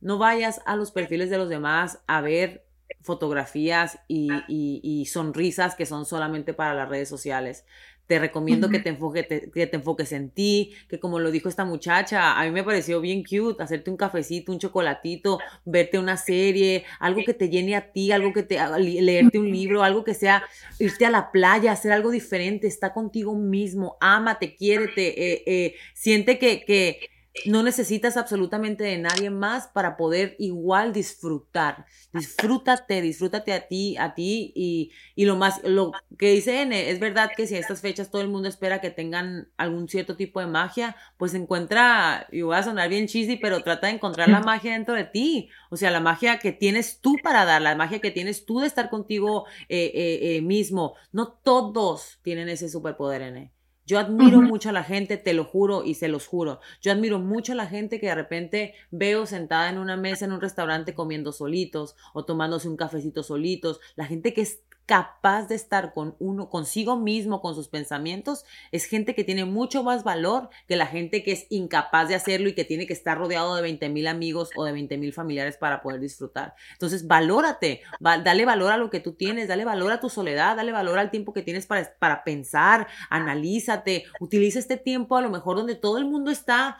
no 0.00 0.18
vayas 0.18 0.60
a 0.66 0.76
los 0.76 0.90
perfiles 0.90 1.30
de 1.30 1.38
los 1.38 1.48
demás 1.48 2.00
a 2.06 2.20
ver 2.20 2.64
fotografías 3.02 4.00
y, 4.08 4.28
y, 4.48 4.80
y 4.82 5.06
sonrisas 5.06 5.74
que 5.74 5.86
son 5.86 6.04
solamente 6.06 6.54
para 6.54 6.74
las 6.74 6.88
redes 6.88 7.08
sociales. 7.08 7.64
Te 8.06 8.18
recomiendo 8.18 8.70
que, 8.70 8.78
te 8.78 8.88
enfoque, 8.88 9.50
que 9.52 9.66
te 9.66 9.76
enfoques 9.76 10.12
en 10.12 10.30
ti, 10.30 10.72
que 10.88 10.98
como 10.98 11.18
lo 11.18 11.30
dijo 11.30 11.50
esta 11.50 11.66
muchacha, 11.66 12.40
a 12.40 12.44
mí 12.46 12.50
me 12.50 12.64
pareció 12.64 13.02
bien 13.02 13.22
cute 13.22 13.62
hacerte 13.62 13.90
un 13.90 13.98
cafecito, 13.98 14.50
un 14.50 14.58
chocolatito, 14.58 15.38
verte 15.66 15.98
una 15.98 16.16
serie, 16.16 16.86
algo 17.00 17.22
que 17.26 17.34
te 17.34 17.50
llene 17.50 17.76
a 17.76 17.92
ti, 17.92 18.10
algo 18.10 18.32
que 18.32 18.42
te 18.42 18.58
leerte 18.80 19.38
un 19.38 19.50
libro, 19.52 19.82
algo 19.82 20.04
que 20.04 20.14
sea 20.14 20.42
irte 20.78 21.04
a 21.04 21.10
la 21.10 21.30
playa, 21.30 21.70
hacer 21.70 21.92
algo 21.92 22.10
diferente, 22.10 22.66
está 22.66 22.94
contigo 22.94 23.34
mismo, 23.34 23.98
ámate, 24.00 24.54
quiérete, 24.54 25.34
eh, 25.34 25.42
eh, 25.46 25.74
siente 25.92 26.38
que, 26.38 26.64
que 26.64 27.10
no 27.46 27.62
necesitas 27.62 28.16
absolutamente 28.16 28.84
de 28.84 28.98
nadie 28.98 29.30
más 29.30 29.68
para 29.68 29.96
poder 29.96 30.36
igual 30.38 30.92
disfrutar. 30.92 31.86
Disfrútate, 32.12 33.00
disfrútate 33.00 33.52
a 33.52 33.68
ti, 33.68 33.96
a 33.96 34.14
ti 34.14 34.52
y, 34.54 34.92
y 35.14 35.24
lo 35.24 35.36
más, 35.36 35.62
lo 35.64 35.92
que 36.18 36.30
dice 36.30 36.62
N, 36.62 36.90
es 36.90 37.00
verdad 37.00 37.30
que 37.36 37.46
si 37.46 37.54
a 37.54 37.58
estas 37.58 37.80
fechas 37.80 38.10
todo 38.10 38.22
el 38.22 38.28
mundo 38.28 38.48
espera 38.48 38.80
que 38.80 38.90
tengan 38.90 39.48
algún 39.56 39.88
cierto 39.88 40.16
tipo 40.16 40.40
de 40.40 40.46
magia, 40.46 40.96
pues 41.16 41.34
encuentra, 41.34 42.26
y 42.32 42.42
voy 42.42 42.56
a 42.56 42.62
sonar 42.62 42.88
bien 42.88 43.06
cheesy, 43.06 43.36
pero 43.36 43.62
trata 43.62 43.86
de 43.86 43.94
encontrar 43.94 44.28
la 44.28 44.40
magia 44.40 44.72
dentro 44.72 44.94
de 44.94 45.04
ti. 45.04 45.50
O 45.70 45.76
sea, 45.76 45.90
la 45.90 46.00
magia 46.00 46.38
que 46.38 46.52
tienes 46.52 47.00
tú 47.00 47.16
para 47.22 47.44
dar, 47.44 47.62
la 47.62 47.74
magia 47.76 48.00
que 48.00 48.10
tienes 48.10 48.44
tú 48.46 48.60
de 48.60 48.66
estar 48.66 48.90
contigo 48.90 49.46
eh, 49.68 49.90
eh, 49.94 50.36
eh, 50.36 50.42
mismo. 50.42 50.94
No 51.12 51.28
todos 51.28 52.18
tienen 52.22 52.48
ese 52.48 52.68
superpoder, 52.68 53.22
N. 53.22 53.52
Yo 53.88 53.98
admiro 53.98 54.42
mucho 54.42 54.68
a 54.68 54.72
la 54.72 54.84
gente, 54.84 55.16
te 55.16 55.32
lo 55.32 55.46
juro 55.46 55.82
y 55.82 55.94
se 55.94 56.08
los 56.08 56.26
juro. 56.26 56.60
Yo 56.82 56.92
admiro 56.92 57.18
mucho 57.18 57.52
a 57.52 57.54
la 57.54 57.66
gente 57.66 57.98
que 57.98 58.08
de 58.08 58.14
repente 58.14 58.74
veo 58.90 59.24
sentada 59.24 59.70
en 59.70 59.78
una 59.78 59.96
mesa 59.96 60.26
en 60.26 60.32
un 60.32 60.42
restaurante 60.42 60.92
comiendo 60.92 61.32
solitos 61.32 61.96
o 62.12 62.26
tomándose 62.26 62.68
un 62.68 62.76
cafecito 62.76 63.22
solitos. 63.22 63.80
La 63.96 64.04
gente 64.04 64.34
que 64.34 64.42
es 64.42 64.60
capaz 64.88 65.48
de 65.48 65.54
estar 65.54 65.92
con 65.92 66.16
uno, 66.18 66.48
consigo 66.48 66.96
mismo, 66.96 67.42
con 67.42 67.54
sus 67.54 67.68
pensamientos, 67.68 68.46
es 68.72 68.86
gente 68.86 69.14
que 69.14 69.22
tiene 69.22 69.44
mucho 69.44 69.82
más 69.82 70.02
valor 70.02 70.48
que 70.66 70.76
la 70.76 70.86
gente 70.86 71.22
que 71.22 71.32
es 71.32 71.46
incapaz 71.50 72.08
de 72.08 72.14
hacerlo 72.14 72.48
y 72.48 72.54
que 72.54 72.64
tiene 72.64 72.86
que 72.86 72.94
estar 72.94 73.18
rodeado 73.18 73.54
de 73.54 73.60
20 73.60 73.86
mil 73.90 74.06
amigos 74.06 74.48
o 74.56 74.64
de 74.64 74.72
20 74.72 74.96
mil 74.96 75.12
familiares 75.12 75.58
para 75.58 75.82
poder 75.82 76.00
disfrutar. 76.00 76.54
Entonces, 76.72 77.06
valórate, 77.06 77.82
dale 78.00 78.46
valor 78.46 78.72
a 78.72 78.78
lo 78.78 78.88
que 78.88 79.00
tú 79.00 79.12
tienes, 79.12 79.46
dale 79.46 79.66
valor 79.66 79.92
a 79.92 80.00
tu 80.00 80.08
soledad, 80.08 80.56
dale 80.56 80.72
valor 80.72 80.98
al 80.98 81.10
tiempo 81.10 81.34
que 81.34 81.42
tienes 81.42 81.66
para, 81.66 81.92
para 81.98 82.24
pensar, 82.24 82.88
analízate, 83.10 84.06
utiliza 84.20 84.58
este 84.58 84.78
tiempo 84.78 85.18
a 85.18 85.20
lo 85.20 85.28
mejor 85.28 85.58
donde 85.58 85.74
todo 85.74 85.98
el 85.98 86.06
mundo 86.06 86.30
está 86.30 86.78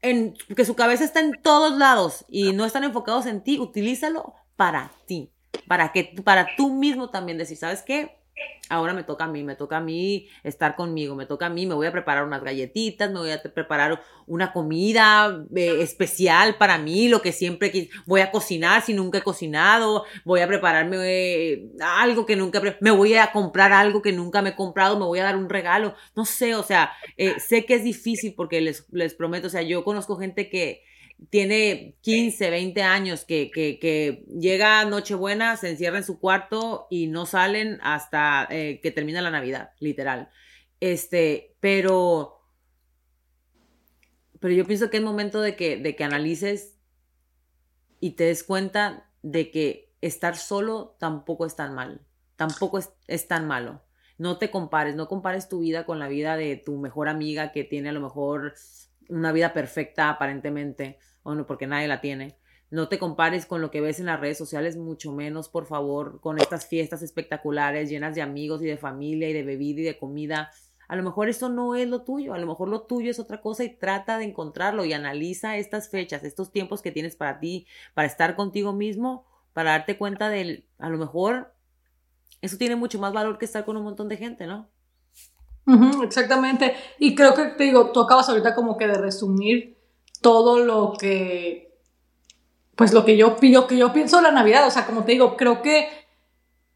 en, 0.00 0.32
que 0.56 0.64
su 0.64 0.74
cabeza 0.74 1.04
está 1.04 1.20
en 1.20 1.32
todos 1.42 1.76
lados 1.76 2.24
y 2.30 2.54
no 2.54 2.64
están 2.64 2.84
enfocados 2.84 3.26
en 3.26 3.42
ti, 3.42 3.58
utilízalo 3.58 4.32
para 4.56 4.90
ti 5.04 5.30
para 5.66 5.92
que 5.92 6.14
para 6.24 6.48
tú 6.56 6.74
mismo 6.74 7.10
también 7.10 7.38
decir, 7.38 7.56
¿sabes 7.56 7.82
qué? 7.82 8.20
ahora 8.70 8.94
me 8.94 9.02
toca 9.02 9.24
a 9.24 9.28
mí, 9.28 9.42
me 9.42 9.56
toca 9.56 9.78
a 9.78 9.80
mí 9.80 10.28
estar 10.44 10.76
conmigo, 10.76 11.16
me 11.16 11.26
toca 11.26 11.46
a 11.46 11.50
mí, 11.50 11.66
me 11.66 11.74
voy 11.74 11.88
a 11.88 11.92
preparar 11.92 12.24
unas 12.24 12.42
galletitas, 12.42 13.10
me 13.10 13.18
voy 13.18 13.32
a 13.32 13.42
preparar 13.42 14.00
una 14.26 14.52
comida 14.52 15.44
eh, 15.54 15.78
especial 15.80 16.56
para 16.56 16.78
mí, 16.78 17.08
lo 17.08 17.20
que 17.20 17.32
siempre 17.32 17.90
voy 18.06 18.20
a 18.20 18.30
cocinar 18.30 18.82
si 18.82 18.94
nunca 18.94 19.18
he 19.18 19.22
cocinado, 19.22 20.04
voy 20.24 20.40
a 20.40 20.46
prepararme 20.46 20.96
eh, 21.00 21.70
algo 21.80 22.24
que 22.24 22.36
nunca, 22.36 22.62
me 22.80 22.92
voy 22.92 23.14
a 23.14 23.32
comprar 23.32 23.72
algo 23.72 24.02
que 24.02 24.12
nunca 24.12 24.40
me 24.40 24.50
he 24.50 24.56
comprado, 24.56 24.98
me 24.98 25.04
voy 25.04 25.18
a 25.18 25.24
dar 25.24 25.36
un 25.36 25.48
regalo, 25.48 25.94
no 26.14 26.24
sé, 26.24 26.54
o 26.54 26.62
sea, 26.62 26.92
eh, 27.16 27.40
sé 27.40 27.64
que 27.64 27.74
es 27.74 27.82
difícil 27.82 28.34
porque 28.36 28.60
les, 28.60 28.86
les 28.92 29.14
prometo, 29.14 29.48
o 29.48 29.50
sea, 29.50 29.62
yo 29.62 29.82
conozco 29.82 30.16
gente 30.16 30.48
que 30.48 30.84
tiene 31.28 31.98
15, 32.00 32.50
20 32.50 32.82
años, 32.82 33.24
que, 33.24 33.50
que, 33.50 33.78
que, 33.78 34.24
llega 34.38 34.84
Nochebuena, 34.86 35.56
se 35.56 35.70
encierra 35.70 35.98
en 35.98 36.04
su 36.04 36.18
cuarto 36.18 36.86
y 36.90 37.08
no 37.08 37.26
salen 37.26 37.78
hasta 37.82 38.46
eh, 38.50 38.80
que 38.82 38.90
termina 38.90 39.20
la 39.20 39.30
Navidad, 39.30 39.72
literal. 39.80 40.30
Este, 40.80 41.56
pero, 41.60 42.40
pero 44.40 44.54
yo 44.54 44.64
pienso 44.64 44.88
que 44.88 44.96
es 44.96 45.02
momento 45.02 45.42
de 45.42 45.56
que, 45.56 45.76
de 45.76 45.94
que 45.94 46.04
analices 46.04 46.78
y 48.00 48.12
te 48.12 48.24
des 48.24 48.42
cuenta 48.42 49.10
de 49.22 49.50
que 49.50 49.92
estar 50.00 50.36
solo 50.36 50.96
tampoco 50.98 51.44
es 51.44 51.54
tan 51.54 51.74
mal, 51.74 52.00
tampoco 52.36 52.78
es, 52.78 52.90
es 53.06 53.28
tan 53.28 53.46
malo. 53.46 53.82
No 54.16 54.38
te 54.38 54.50
compares, 54.50 54.96
no 54.96 55.08
compares 55.08 55.48
tu 55.48 55.60
vida 55.60 55.84
con 55.84 55.98
la 55.98 56.08
vida 56.08 56.36
de 56.36 56.56
tu 56.56 56.76
mejor 56.78 57.08
amiga 57.08 57.52
que 57.52 57.64
tiene 57.64 57.90
a 57.90 57.92
lo 57.92 58.00
mejor 58.00 58.54
una 59.10 59.32
vida 59.32 59.52
perfecta 59.52 60.08
aparentemente 60.08 60.98
o 61.22 61.34
no, 61.34 61.46
porque 61.46 61.66
nadie 61.66 61.88
la 61.88 62.00
tiene. 62.00 62.36
No 62.70 62.88
te 62.88 62.98
compares 62.98 63.46
con 63.46 63.60
lo 63.60 63.70
que 63.70 63.80
ves 63.80 63.98
en 63.98 64.06
las 64.06 64.20
redes 64.20 64.38
sociales, 64.38 64.76
mucho 64.76 65.12
menos, 65.12 65.48
por 65.48 65.66
favor, 65.66 66.20
con 66.20 66.38
estas 66.38 66.66
fiestas 66.66 67.02
espectaculares 67.02 67.90
llenas 67.90 68.14
de 68.14 68.22
amigos 68.22 68.62
y 68.62 68.66
de 68.66 68.76
familia 68.76 69.28
y 69.28 69.32
de 69.32 69.42
bebida 69.42 69.80
y 69.80 69.84
de 69.84 69.98
comida. 69.98 70.50
A 70.86 70.96
lo 70.96 71.02
mejor 71.02 71.28
eso 71.28 71.48
no 71.48 71.74
es 71.74 71.88
lo 71.88 72.02
tuyo, 72.02 72.32
a 72.32 72.38
lo 72.38 72.46
mejor 72.46 72.68
lo 72.68 72.82
tuyo 72.82 73.10
es 73.10 73.18
otra 73.18 73.40
cosa 73.40 73.64
y 73.64 73.76
trata 73.76 74.18
de 74.18 74.24
encontrarlo 74.24 74.84
y 74.84 74.92
analiza 74.92 75.56
estas 75.56 75.88
fechas, 75.88 76.22
estos 76.22 76.52
tiempos 76.52 76.80
que 76.80 76.92
tienes 76.92 77.16
para 77.16 77.40
ti, 77.40 77.66
para 77.94 78.06
estar 78.06 78.36
contigo 78.36 78.72
mismo, 78.72 79.26
para 79.52 79.72
darte 79.72 79.98
cuenta 79.98 80.28
del, 80.30 80.64
a 80.78 80.88
lo 80.88 80.98
mejor 80.98 81.54
eso 82.40 82.56
tiene 82.56 82.76
mucho 82.76 82.98
más 82.98 83.12
valor 83.12 83.38
que 83.38 83.44
estar 83.44 83.64
con 83.64 83.76
un 83.76 83.84
montón 83.84 84.08
de 84.08 84.16
gente, 84.16 84.46
¿no? 84.46 84.68
Exactamente. 86.02 86.74
Y 86.98 87.14
creo 87.14 87.34
que 87.34 87.46
te 87.46 87.64
digo, 87.64 87.90
tú 87.90 88.00
acabas 88.00 88.28
ahorita 88.28 88.54
como 88.54 88.76
que 88.76 88.86
de 88.86 88.94
resumir 88.94 89.76
todo 90.20 90.58
lo 90.58 90.94
que, 90.98 91.76
pues 92.76 92.92
lo 92.92 93.04
que 93.04 93.16
yo, 93.16 93.36
lo 93.40 93.66
que 93.66 93.76
yo 93.76 93.92
pienso 93.92 94.16
de 94.16 94.22
la 94.24 94.32
Navidad. 94.32 94.66
O 94.66 94.70
sea, 94.70 94.86
como 94.86 95.04
te 95.04 95.12
digo, 95.12 95.36
creo 95.36 95.62
que 95.62 95.88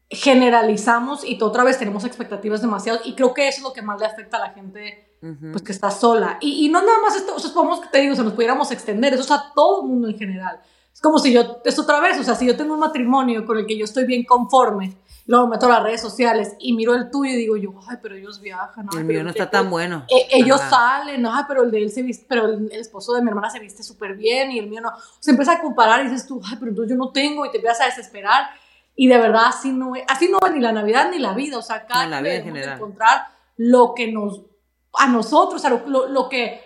generalizamos 0.09 1.25
y 1.25 1.41
otra 1.41 1.63
vez 1.63 1.79
tenemos 1.79 2.05
expectativas 2.05 2.61
demasiado 2.61 2.99
y 3.03 3.15
creo 3.15 3.33
que 3.33 3.47
eso 3.47 3.57
es 3.57 3.63
lo 3.63 3.73
que 3.73 3.81
más 3.81 3.99
le 3.99 4.05
afecta 4.05 4.37
a 4.37 4.47
la 4.47 4.49
gente 4.51 5.17
pues 5.51 5.63
que 5.63 5.71
está 5.71 5.89
sola. 5.89 6.37
Y, 6.39 6.65
y 6.65 6.69
no 6.69 6.81
nada 6.81 7.01
más 7.01 7.15
esto, 7.15 7.35
o 7.35 7.39
sea, 7.39 7.51
podemos, 7.51 7.81
te 7.89 7.99
digo, 7.99 8.15
se 8.15 8.23
nos 8.23 8.33
pudiéramos 8.33 8.71
extender, 8.71 9.13
eso 9.13 9.23
es 9.23 9.31
a 9.31 9.51
todo 9.55 9.81
el 9.81 9.87
mundo 9.87 10.07
en 10.07 10.17
general. 10.17 10.61
Es 10.95 11.01
como 11.01 11.19
si 11.19 11.33
yo, 11.33 11.61
es 11.65 11.77
otra 11.77 11.99
vez, 11.99 12.17
o 12.17 12.23
sea, 12.23 12.35
si 12.35 12.47
yo 12.47 12.55
tengo 12.55 12.73
un 12.73 12.79
matrimonio 12.79 13.45
con 13.45 13.57
el 13.57 13.65
que 13.65 13.77
yo 13.77 13.83
estoy 13.83 14.05
bien 14.05 14.23
conforme, 14.23 14.95
luego 15.25 15.45
meto 15.45 15.65
a 15.65 15.69
las 15.69 15.83
redes 15.83 15.99
sociales 15.99 16.55
y 16.57 16.71
miro 16.71 16.95
el 16.95 17.11
tuyo 17.11 17.33
y 17.33 17.35
digo 17.35 17.57
yo, 17.57 17.73
ay, 17.89 17.97
pero 18.01 18.15
ellos 18.15 18.39
viajan. 18.39 18.87
el 18.97 19.03
mío 19.03 19.21
no 19.21 19.31
está 19.31 19.49
tan 19.49 19.69
bueno. 19.69 20.05
Eh, 20.07 20.27
ellos 20.31 20.61
salen, 20.61 21.25
ay, 21.25 21.43
pero 21.49 21.63
el 21.63 21.71
de 21.71 21.79
él 21.79 21.91
se 21.91 22.01
viste, 22.01 22.25
pero 22.29 22.45
el, 22.45 22.71
esposo 22.71 23.13
de 23.13 23.21
mi 23.21 23.27
hermana 23.27 23.49
se 23.49 23.59
viste 23.59 23.83
súper 23.83 24.15
bien 24.15 24.51
y 24.51 24.59
el 24.59 24.67
mío 24.67 24.79
no. 24.79 24.93
Se 25.19 25.31
empieza 25.31 25.55
a 25.55 25.61
comparar 25.61 25.99
y 25.99 26.05
dices 26.05 26.25
tú, 26.25 26.39
ay, 26.45 26.55
pero 26.57 26.71
entonces 26.71 26.91
yo 26.91 26.95
no 26.95 27.11
tengo 27.11 27.45
y 27.45 27.51
te 27.51 27.57
empiezas 27.57 27.81
a 27.81 27.85
desesperar. 27.87 28.51
Y 28.95 29.09
de 29.09 29.17
verdad 29.17 29.47
así 29.47 29.73
no 29.73 29.97
es, 29.97 30.03
así 30.07 30.29
no 30.29 30.39
es 30.47 30.53
ni 30.53 30.61
la 30.61 30.71
Navidad 30.71 31.11
ni 31.11 31.19
la 31.19 31.33
vida, 31.33 31.57
o 31.57 31.61
sea, 31.61 31.85
cada 31.85 32.07
no, 32.07 32.23
vez 32.23 32.45
encontrar 32.45 33.23
lo 33.57 33.93
que 33.93 34.09
nos, 34.09 34.43
a 34.93 35.07
nosotros, 35.07 35.55
o 35.55 35.59
sea, 35.59 35.71
lo, 35.71 36.07
lo 36.07 36.29
que 36.29 36.61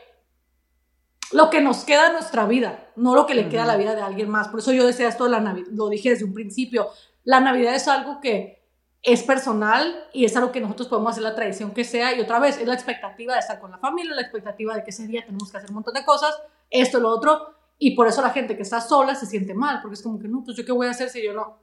lo 1.32 1.50
que 1.50 1.62
nos 1.62 1.84
queda 1.84 2.08
en 2.08 2.14
nuestra 2.14 2.46
vida, 2.46 2.88
no 2.96 3.16
lo 3.16 3.26
que 3.26 3.36
le 3.36 3.50
queda 3.50 3.64
a 3.64 3.68
la 3.68 3.78
vida 3.78 3.96
de 3.96 4.02
alguien 4.02 4.30
más. 4.30 4.48
Por 4.48 4.60
eso 4.60 4.72
yo 4.72 4.86
decía 4.86 5.08
esto 5.08 5.26
de 5.26 5.32
la 5.32 5.40
Navidad, 5.40 5.68
lo 5.72 5.90
dije 5.90 6.10
desde 6.10 6.26
un 6.26 6.34
principio, 6.34 6.90
la 7.24 7.40
Navidad 7.40 7.76
es 7.76 7.88
algo 7.88 8.20
que 8.20 8.60
es 9.02 9.24
personal 9.24 10.08
y 10.12 10.26
es 10.26 10.36
algo 10.36 10.52
que 10.52 10.60
nosotros 10.60 10.88
podemos 10.88 11.12
hacer 11.12 11.24
la 11.24 11.36
tradición 11.36 11.72
que 11.72 11.84
sea 11.84 12.16
y 12.16 12.20
otra 12.20 12.40
vez 12.40 12.58
es 12.58 12.68
la 12.68 12.74
expectativa 12.74 13.34
de 13.34 13.40
estar 13.40 13.60
con 13.60 13.72
la 13.72 13.78
familia, 13.78 14.14
la 14.14 14.22
expectativa 14.22 14.76
de 14.76 14.84
que 14.84 14.90
ese 14.90 15.08
día 15.08 15.24
tenemos 15.26 15.52
que 15.52 15.58
hacer 15.58 15.70
un 15.70 15.76
montón 15.76 15.94
de 15.94 16.04
cosas, 16.04 16.36
esto, 16.70 17.00
lo 17.00 17.10
otro, 17.10 17.56
y 17.78 17.96
por 17.96 18.08
eso 18.08 18.22
la 18.22 18.32
gente 18.32 18.58
que 18.58 18.64
está 18.64 18.82
sola 18.82 19.16
se 19.16 19.26
siente 19.26 19.54
mal, 19.54 19.80
porque 19.82 19.96
es 19.96 20.02
como 20.02 20.20
que 20.20 20.28
no, 20.28 20.44
pues 20.44 20.58
yo 20.58 20.66
qué 20.66 20.72
voy 20.72 20.88
a 20.88 20.92
hacer 20.92 21.10
si 21.10 21.24
yo 21.24 21.34
no, 21.34 21.60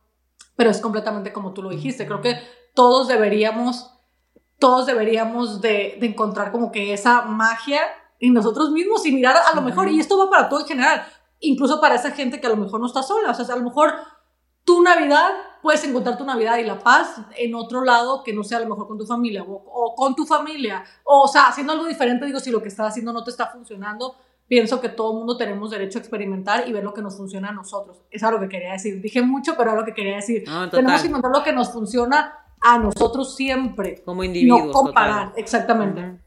pero 0.54 0.70
es 0.70 0.80
completamente 0.80 1.32
como 1.32 1.52
tú 1.52 1.62
lo 1.62 1.70
dijiste, 1.70 2.06
creo 2.06 2.22
que 2.22 2.38
todos 2.74 3.08
deberíamos, 3.08 3.92
todos 4.58 4.86
deberíamos 4.86 5.60
de, 5.60 5.96
de 6.00 6.06
encontrar 6.06 6.52
como 6.52 6.72
que 6.72 6.94
esa 6.94 7.22
magia 7.22 7.82
en 8.28 8.34
nosotros 8.34 8.70
mismos 8.70 9.04
y 9.06 9.12
mirar 9.12 9.36
a 9.36 9.54
lo 9.54 9.62
mejor, 9.62 9.88
y 9.90 10.00
esto 10.00 10.18
va 10.18 10.30
para 10.30 10.48
todo 10.48 10.60
en 10.60 10.66
general, 10.66 11.06
incluso 11.40 11.80
para 11.80 11.94
esa 11.94 12.10
gente 12.10 12.40
que 12.40 12.46
a 12.46 12.50
lo 12.50 12.56
mejor 12.56 12.80
no 12.80 12.86
está 12.86 13.02
sola, 13.02 13.30
o 13.30 13.34
sea, 13.34 13.54
a 13.54 13.58
lo 13.58 13.64
mejor 13.64 13.94
tu 14.64 14.82
Navidad, 14.82 15.30
puedes 15.62 15.84
encontrar 15.84 16.18
tu 16.18 16.24
Navidad 16.24 16.58
y 16.58 16.64
la 16.64 16.78
paz 16.78 17.16
en 17.36 17.54
otro 17.54 17.84
lado 17.84 18.22
que 18.24 18.32
no 18.32 18.42
sea 18.42 18.58
a 18.58 18.62
lo 18.62 18.68
mejor 18.68 18.88
con 18.88 18.98
tu 18.98 19.06
familia 19.06 19.44
o, 19.46 19.94
con 19.94 20.14
tu 20.14 20.26
familia, 20.26 20.84
o, 21.04 21.22
o 21.22 21.28
sea, 21.28 21.48
haciendo 21.48 21.72
algo 21.72 21.86
diferente, 21.86 22.26
digo, 22.26 22.40
si 22.40 22.50
lo 22.50 22.62
que 22.62 22.68
estás 22.68 22.88
haciendo 22.88 23.12
no 23.12 23.22
te 23.22 23.30
está 23.30 23.46
funcionando, 23.46 24.16
pienso 24.48 24.80
que 24.80 24.88
todo 24.88 25.12
el 25.12 25.18
mundo 25.18 25.36
tenemos 25.36 25.70
derecho 25.70 25.98
a 25.98 26.00
experimentar 26.00 26.68
y 26.68 26.72
ver 26.72 26.84
lo 26.84 26.92
que 26.94 27.02
nos 27.02 27.16
funciona 27.16 27.48
a 27.48 27.52
nosotros. 27.52 28.02
Eso 28.10 28.26
es 28.26 28.32
lo 28.32 28.40
que 28.40 28.48
quería 28.48 28.72
decir. 28.72 29.00
Dije 29.00 29.22
mucho, 29.22 29.54
pero 29.56 29.70
es 29.70 29.76
lo 29.76 29.84
que 29.84 29.94
quería 29.94 30.16
decir. 30.16 30.44
tenemos 30.70 31.02
que 31.02 31.08
encontrar 31.08 31.32
lo 31.32 31.42
que 31.42 31.52
nos 31.52 31.72
funciona 31.72 32.34
a 32.60 32.78
nosotros 32.78 33.36
siempre. 33.36 34.02
Como 34.04 34.24
individuos. 34.24 34.66
No 34.66 34.72
comparar, 34.72 35.32
exactamente. 35.36 36.20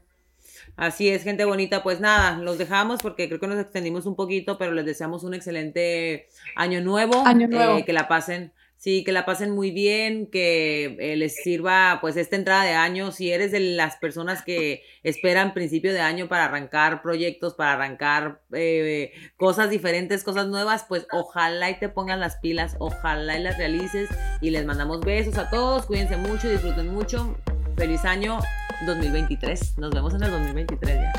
Así 0.76 1.08
es, 1.08 1.22
gente 1.22 1.44
bonita. 1.44 1.82
Pues 1.82 2.00
nada, 2.00 2.38
los 2.38 2.58
dejamos 2.58 3.02
porque 3.02 3.28
creo 3.28 3.40
que 3.40 3.46
nos 3.46 3.60
extendimos 3.60 4.06
un 4.06 4.16
poquito, 4.16 4.58
pero 4.58 4.72
les 4.72 4.86
deseamos 4.86 5.24
un 5.24 5.34
excelente 5.34 6.28
año 6.56 6.80
nuevo. 6.80 7.26
Año 7.26 7.48
nuevo. 7.48 7.78
Eh, 7.78 7.84
que 7.84 7.92
la 7.92 8.08
pasen. 8.08 8.52
Sí, 8.80 9.04
que 9.04 9.12
la 9.12 9.26
pasen 9.26 9.50
muy 9.50 9.72
bien, 9.72 10.30
que 10.30 10.96
eh, 10.98 11.14
les 11.14 11.36
sirva 11.36 11.98
pues 12.00 12.16
esta 12.16 12.36
entrada 12.36 12.64
de 12.64 12.72
año. 12.72 13.12
Si 13.12 13.30
eres 13.30 13.52
de 13.52 13.60
las 13.60 13.96
personas 13.96 14.42
que 14.42 14.82
esperan 15.02 15.52
principio 15.52 15.92
de 15.92 16.00
año 16.00 16.28
para 16.28 16.46
arrancar 16.46 17.02
proyectos, 17.02 17.52
para 17.52 17.74
arrancar 17.74 18.40
eh, 18.54 19.12
cosas 19.36 19.68
diferentes, 19.68 20.24
cosas 20.24 20.46
nuevas, 20.46 20.86
pues 20.88 21.06
ojalá 21.12 21.68
y 21.68 21.78
te 21.78 21.90
pongan 21.90 22.20
las 22.20 22.38
pilas, 22.38 22.76
ojalá 22.78 23.38
y 23.38 23.42
las 23.42 23.58
realices. 23.58 24.08
Y 24.40 24.48
les 24.48 24.64
mandamos 24.64 25.00
besos 25.00 25.36
a 25.36 25.50
todos, 25.50 25.84
cuídense 25.84 26.16
mucho, 26.16 26.48
disfruten 26.48 26.88
mucho. 26.88 27.36
Feliz 27.76 28.06
año 28.06 28.38
2023. 28.86 29.78
Nos 29.78 29.90
vemos 29.90 30.14
en 30.14 30.22
el 30.22 30.30
2023 30.30 30.98
ya. 31.00 31.12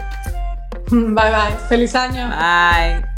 Bye 0.89 1.13
bye. 1.13 1.57
Feliz 1.69 1.95
año. 1.95 2.29
Bye. 2.29 3.10